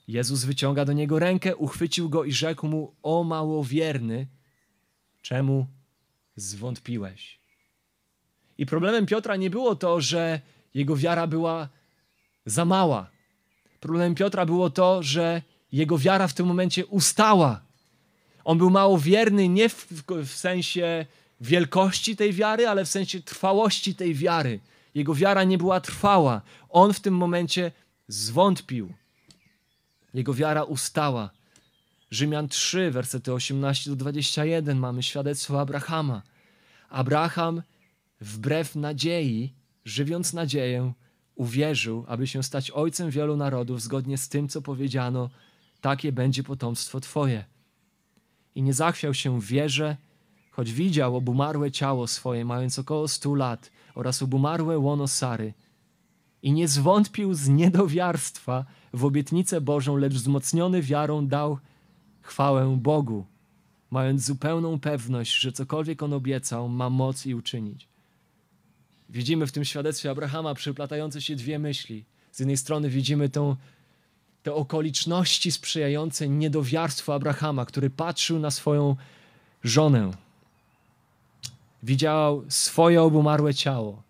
[0.08, 4.28] Jezus wyciąga do niego rękę, uchwycił go i rzekł mu: O małowierny,
[5.22, 5.68] czemu
[6.36, 7.40] zwątpiłeś?
[8.58, 10.42] I problemem Piotra nie było to, że
[10.74, 11.70] jego wiara była
[12.46, 13.10] za mała.
[13.80, 15.42] Problemem Piotra było to, że
[15.72, 17.62] jego wiara w tym momencie ustała.
[18.44, 21.06] On był mało wierny nie w, w, sensie
[21.42, 24.60] wielkości tej wiary, ale w sensie trwałości tej wiary.
[24.96, 26.42] Jego wiara nie była trwała.
[26.70, 27.72] On w tym momencie
[28.14, 28.94] zwątpił.
[30.14, 31.30] Jego wiara ustała.
[32.12, 36.22] Rzymian 3, wersety 18 do 21 mamy świadectwo Abrahama.
[36.90, 37.62] Abraham
[38.22, 39.54] wbrew nadziei,
[39.86, 40.94] żywiąc nadzieję,
[41.36, 45.30] uwierzył, aby się stać ojcem wielu narodów, zgodnie z tym, co powiedziano,
[45.82, 47.46] takie będzie potomstwo Twoje.
[48.56, 49.98] I nie zachwiał się w wierze,
[50.52, 55.54] choć widział obumarłe ciało swoje, mając około stu lat, oraz obumarłe łono Sary.
[56.44, 61.58] I nie zwątpił z niedowiarstwa w obietnicę Bożą, lecz wzmocniony wiarą dał
[62.22, 63.26] chwałę Bogu,
[63.92, 67.88] mając zupełną pewność, że cokolwiek on obiecał, ma moc i uczynić.
[69.10, 72.06] Widzimy w tym świadectwie Abrahama przeplatające się dwie myśli.
[72.32, 73.56] Z jednej strony widzimy tą,
[74.44, 78.96] te okoliczności sprzyjające niedowiarstwu Abrahama, który patrzył na swoją
[79.64, 80.12] żonę.
[81.84, 84.04] Widział swoje obumarłe ciało.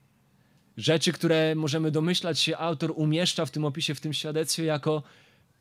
[0.82, 5.04] Rzeczy, które możemy domyślać się, autor umieszcza w tym opisie, w tym świadectwie, jako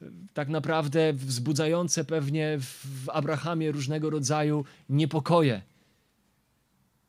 [0.03, 0.05] e,
[0.35, 5.63] tak naprawdę wzbudzające pewnie w Abrahamie różnego rodzaju niepokoje.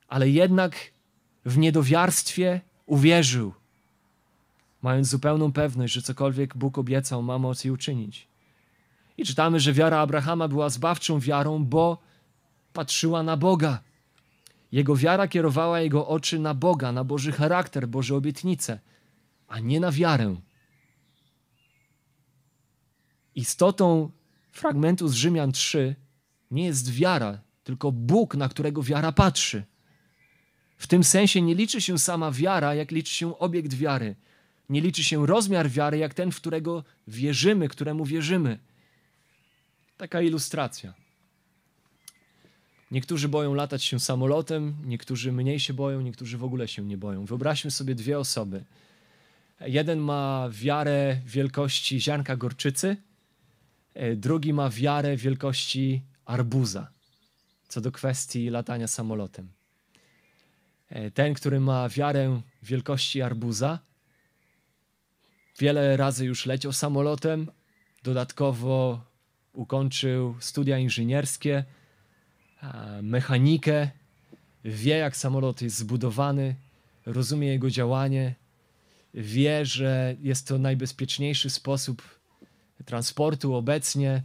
[0.08, 0.76] Ale jednak
[1.46, 3.54] w niedowiarstwie uwierzył,
[4.82, 8.28] mając zupełną pewność, że cokolwiek Bóg obiecał, ma moc i uczynić.
[9.18, 11.98] I czytamy, że wiara Abrahama była zbawczą wiarą, bo
[12.74, 13.80] patrzyła na Boga.
[14.72, 18.80] Jego wiara kierowała jego oczy na Boga, na Boży charakter, Boże obietnice,
[19.48, 20.36] a nie na wiarę.
[23.36, 24.12] Istotą
[24.52, 25.96] fragmentu z Rzymian 3
[26.52, 29.64] nie jest wiara, tylko Bóg, na którego wiara patrzy.
[30.78, 34.16] W tym sensie nie liczy się sama wiara, jak liczy się obiekt wiary.
[34.70, 38.60] Nie liczy się rozmiar wiary, jak ten, w którego wierzymy, któremu wierzymy.
[39.98, 40.94] Taka ilustracja.
[42.92, 47.26] Niektórzy boją latać się samolotem, niektórzy mniej się boją, niektórzy w ogóle się nie boją.
[47.26, 48.64] Wyobraźmy sobie dwie osoby.
[49.62, 52.98] Jeden ma wiarę wielkości ziarnka gorczycy,
[53.94, 56.92] e, drugi ma wiarę wielkości arbuza,
[57.68, 59.50] co do kwestii latania samolotem.
[60.90, 63.80] E, ten, który ma wiarę wielkości arbuza,
[65.60, 67.52] wiele razy już leciał samolotem,
[68.04, 69.02] dodatkowo
[69.54, 71.64] ukończył studia inżynierskie,
[73.02, 73.90] mechanikę,
[74.66, 76.56] wie jak samolot jest zbudowany,
[77.06, 78.36] rozumie jego działanie,
[79.14, 82.02] wie, że jest to najbezpieczniejszy sposób
[82.86, 84.24] transportu obecnie,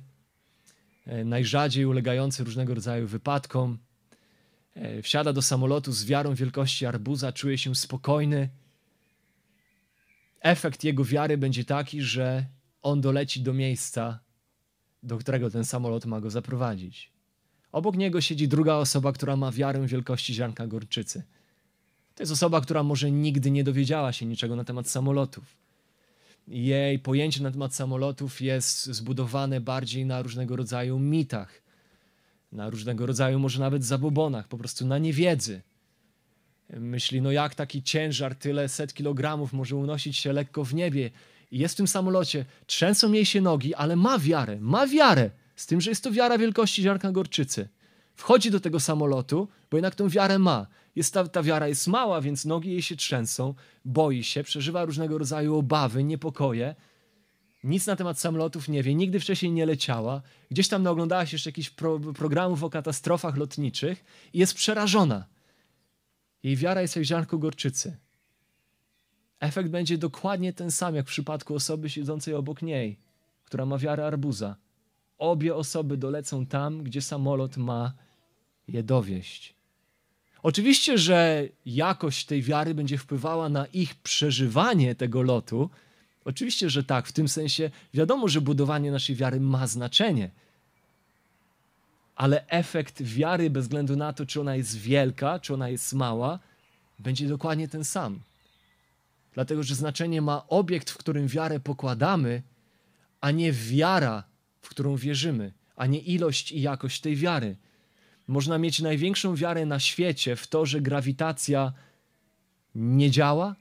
[1.06, 3.78] e, najrzadziej ulegający różnego rodzaju wypadkom.
[4.74, 8.48] E, wsiada do samolotu z wiarą wielkości arbuza, czuje się spokojny.
[10.40, 12.46] Efekt jego wiary będzie taki, że
[12.82, 14.18] on doleci do miejsca,
[15.02, 17.15] do którego ten samolot ma go zaprowadzić.
[17.72, 21.22] Obok niego siedzi druga osoba, która ma wiarę wielkości ziarnka gorczycy.
[22.14, 25.44] To jest osoba, która może nigdy nie dowiedziała się niczego na temat samolotów.
[26.48, 31.62] Jej pojęcie na temat samolotów jest zbudowane bardziej na różnego rodzaju mitach,
[32.52, 35.62] na różnego rodzaju może nawet zabobonach, po prostu na niewiedzy.
[36.70, 41.10] Myśli, no jak taki ciężar, tyle set kilogramów może unosić się lekko w niebie.
[41.50, 45.66] I jest w tym samolocie, trzęsą jej się nogi, ale ma wiarę, ma wiarę z
[45.66, 47.68] tym, że jest to wiara wielkości ziarnka gorczycy.
[48.14, 50.66] Wchodzi do tego samolotu, bo jednak tą wiarę ma.
[50.96, 53.54] Jest ta, ta wiara jest mała, więc nogi jej się trzęsą,
[53.84, 56.74] boi się, przeżywa różnego rodzaju obawy, niepokoje.
[57.64, 60.22] Nic na temat samolotów nie wie, nigdy wcześniej nie leciała.
[60.50, 65.24] Gdzieś tam naoglądała się jeszcze jakichś pro, programów o katastrofach lotniczych i jest przerażona.
[66.42, 67.96] Jej wiara jest jak ziarnko gorczycy.
[69.40, 72.98] Efekt będzie dokładnie ten sam, jak w przypadku osoby siedzącej obok niej,
[73.44, 74.56] która ma wiarę arbuza
[75.18, 77.92] obie osoby dolecą tam, gdzie samolot ma
[78.68, 79.56] je dowieść.
[80.42, 85.70] Oczywiście, że jakość tej wiary będzie wpływała na ich przeżywanie tego lotu.
[86.24, 90.30] Oczywiście, że tak, w tym sensie wiadomo, że budowanie naszej wiary ma znaczenie.
[92.16, 96.38] Ale efekt wiary, bez względu na to, czy ona jest wielka, czy ona jest mała,
[96.98, 98.20] będzie dokładnie ten sam.
[99.34, 102.42] Dlatego, że znaczenie ma obiekt, w którym wiarę pokładamy,
[103.20, 104.24] a nie wiara,
[104.66, 107.56] w którą wierzymy, a nie ilość i jakość tej wiary.
[108.26, 111.72] Można mieć największą wiarę na świecie w to, że grawitacja
[112.74, 113.56] nie działa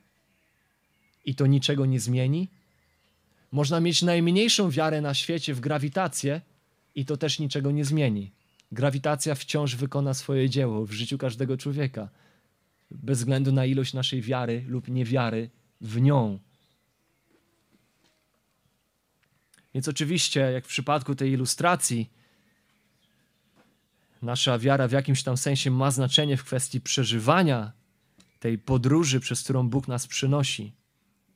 [1.26, 2.50] i to niczego nie zmieni.
[3.52, 6.42] Można mieć najmniejszą wiarę na świecie w grawitację
[6.96, 8.32] i to też niczego nie zmieni.
[8.72, 12.10] Grawitacja wciąż wykona swoje dzieło w życiu każdego człowieka,
[12.92, 15.50] bez względu na ilość naszej wiary lub niewiary
[15.82, 16.40] w nią.
[19.76, 22.10] Więc oczywiście, jak w przypadku tej ilustracji,
[24.22, 27.72] nasza wiara w jakimś tam sensie ma znaczenie w kwestii przeżywania
[28.40, 30.74] tej podróży, przez którą Bóg nas przynosi.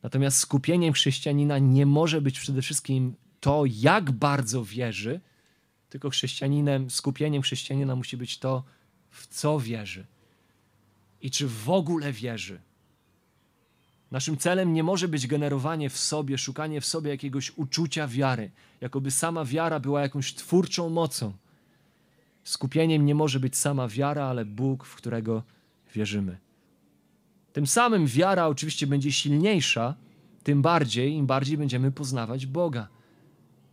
[0.04, 5.22] Natomiast skupieniem chrześcijanina nie może być przede wszystkim to, jak bardzo wierzy,
[5.90, 8.64] tylko chrześcijaninem, skupieniem chrześcijanina musi być to,
[9.10, 10.06] w co wierzy
[11.22, 12.62] i czy w ogóle wierzy.
[14.12, 18.52] Naszym celem nie może być generowanie w sobie, szukanie w sobie jakiegoś uczucia wiary,
[18.82, 21.34] jakoby sama wiara była jakąś twórczą mocą.
[22.44, 25.44] Skupieniem nie może być sama wiara, ale Bóg, w którego
[25.96, 26.38] wierzymy.
[27.54, 29.96] Tym samym wiara oczywiście będzie silniejsza,
[30.44, 32.88] tym bardziej, im bardziej będziemy poznawać Boga.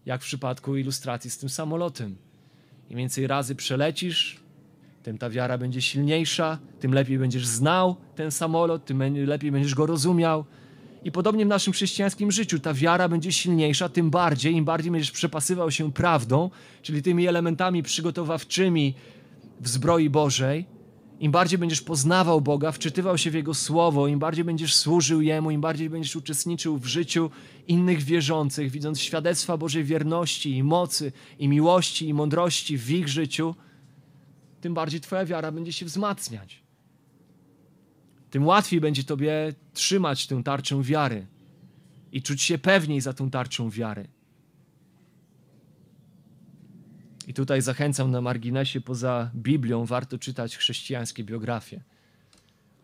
[0.07, 2.17] Jak w przypadku ilustracji z tym samolotem.
[2.91, 4.41] Im więcej razy przelecisz,
[5.07, 9.87] tym ta wiara będzie silniejsza, tym lepiej będziesz znał ten samolot, tym lepiej będziesz go
[9.87, 10.45] rozumiał.
[11.05, 15.11] I podobnie w naszym chrześcijańskim życiu ta wiara będzie silniejsza, tym bardziej, im bardziej będziesz
[15.11, 16.51] przepasywał się prawdą,
[16.83, 18.95] czyli tymi elementami przygotowawczymi
[19.61, 20.67] w zbroi Bożej,
[21.21, 25.51] Im bardziej będziesz poznawał Boga, wczytywał się w Jego słowo, im bardziej będziesz służył Jemu,
[25.51, 27.31] im bardziej będziesz uczestniczył w życiu
[27.69, 33.55] innych wierzących, widząc świadectwa Bożej wierności i mocy, i miłości, i mądrości w ich życiu,
[34.67, 36.63] tym bardziej Twoja wiara będzie się wzmacniać.
[38.31, 41.27] Tym łatwiej będzie Tobie trzymać tę tarczę wiary
[42.13, 44.09] i czuć się pewniej za tą tarczą wiary.
[47.27, 51.83] I tutaj zachęcam na marginesie, poza Biblią warto czytać chrześcijańskie biografie.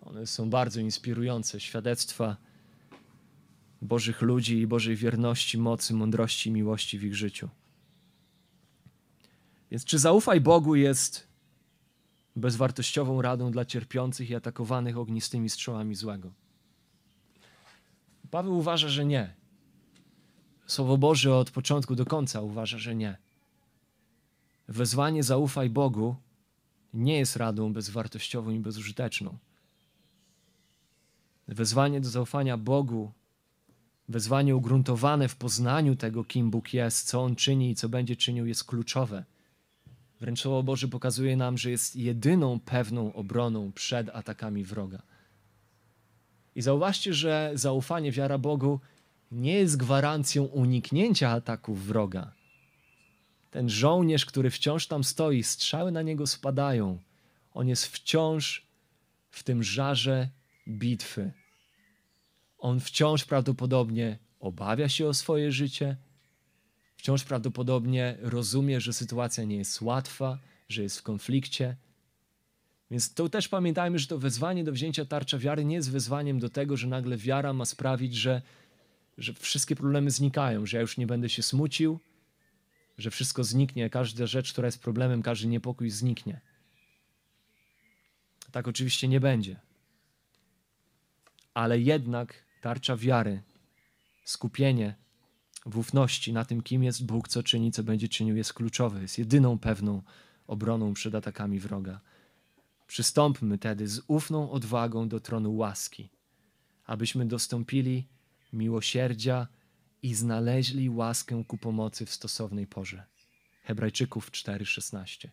[0.01, 2.37] One są bardzo inspirujące, świadectwa
[3.80, 7.49] Bożych ludzi i Bożej wierności, mocy, mądrości i miłości w ich życiu.
[9.70, 11.32] Więc czy zaufaj Bogu jest
[12.37, 16.33] bezwartościową radą dla cierpiących i atakowanych ognistymi strzałami złego?
[18.30, 19.35] Paweł uważa, że nie.
[20.66, 23.18] Słowo Boże od początku do końca uważa, że nie.
[24.68, 26.16] Wezwanie zaufaj Bogu
[26.95, 29.39] nie jest radą bezwartościową i bezużyteczną.
[31.49, 33.12] Wezwanie do zaufania Bogu,
[34.09, 38.47] wezwanie ugruntowane w poznaniu tego, kim Bóg jest, co On czyni i co będzie czynił,
[38.47, 39.24] jest kluczowe.
[40.22, 45.02] Wręcz Słowo Boże pokazuje nam, że jest jedyną pewną obroną przed atakami wroga.
[46.54, 48.80] I zauważcie, że zaufanie, wiara Bogu
[49.32, 52.32] nie jest gwarancją uniknięcia ataków wroga
[53.52, 56.98] ten żołnierz, który wciąż tam stoi, strzały na niego spadają.
[57.54, 58.66] On jest wciąż
[59.30, 60.28] w tym żarze
[60.68, 61.32] bitwy.
[62.58, 65.96] On wciąż prawdopodobnie obawia się o swoje życie,
[67.03, 70.38] wciąż prawdopodobnie rozumie, że sytuacja nie jest łatwa,
[70.68, 71.76] że jest w konflikcie.
[72.90, 76.48] Więc to też pamiętajmy, że to wezwanie do wzięcia tarcza wiary nie jest wezwaniem do
[76.48, 78.42] tego, że nagle wiara ma sprawić, że,
[79.18, 82.00] że wszystkie problemy znikają, że ja już nie będę się smucił,
[82.98, 86.40] że wszystko zniknie, każda rzecz, która jest problemem, każdy niepokój zniknie.
[88.53, 89.61] Tak oczywiście nie będzie.
[91.55, 93.42] Ale jednak tarcza wiary,
[94.24, 95.01] skupienie
[95.66, 99.02] w ufności na tym, kim jest Bóg, co czyni, co będzie czynił, jest kluczowe.
[99.02, 100.02] Jest jedyną pewną
[100.46, 102.00] obroną przed atakami wroga.
[102.86, 106.08] Przystąpmy tedy z ufną odwagą do tronu łaski,
[106.86, 108.08] abyśmy dostąpili
[108.52, 109.46] miłosierdzia
[110.02, 113.04] i znaleźli łaskę ku pomocy w stosownej porze.
[113.62, 115.28] Hebrajczyków 4:16.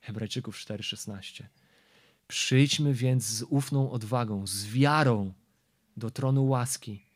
[0.00, 1.44] Hebrajczyków 4:16.
[2.28, 5.32] Przyjdźmy więc z ufną odwagą, z wiarą
[5.96, 7.09] do tronu łaski,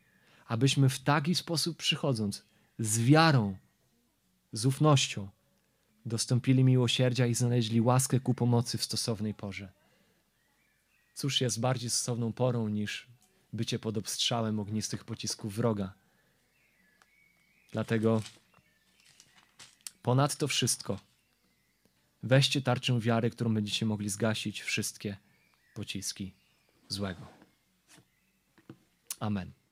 [0.45, 2.43] abyśmy w taki sposób przychodząc,
[2.79, 3.57] z wiarą,
[4.51, 5.29] z ufnością,
[6.05, 9.71] dostąpili miłosierdzia i znaleźli łaskę ku pomocy w stosownej porze.
[11.15, 13.07] Cóż jest bardziej stosowną porą niż
[13.53, 15.93] bycie pod obstrzałem ognistych pocisków wroga?
[17.71, 18.21] Dlatego
[20.01, 20.99] ponad to wszystko
[22.23, 25.17] weźcie tarczę wiary, którą będziecie mogli zgasić wszystkie
[25.73, 26.33] pociski
[26.89, 27.27] złego.
[29.19, 29.64] Amen.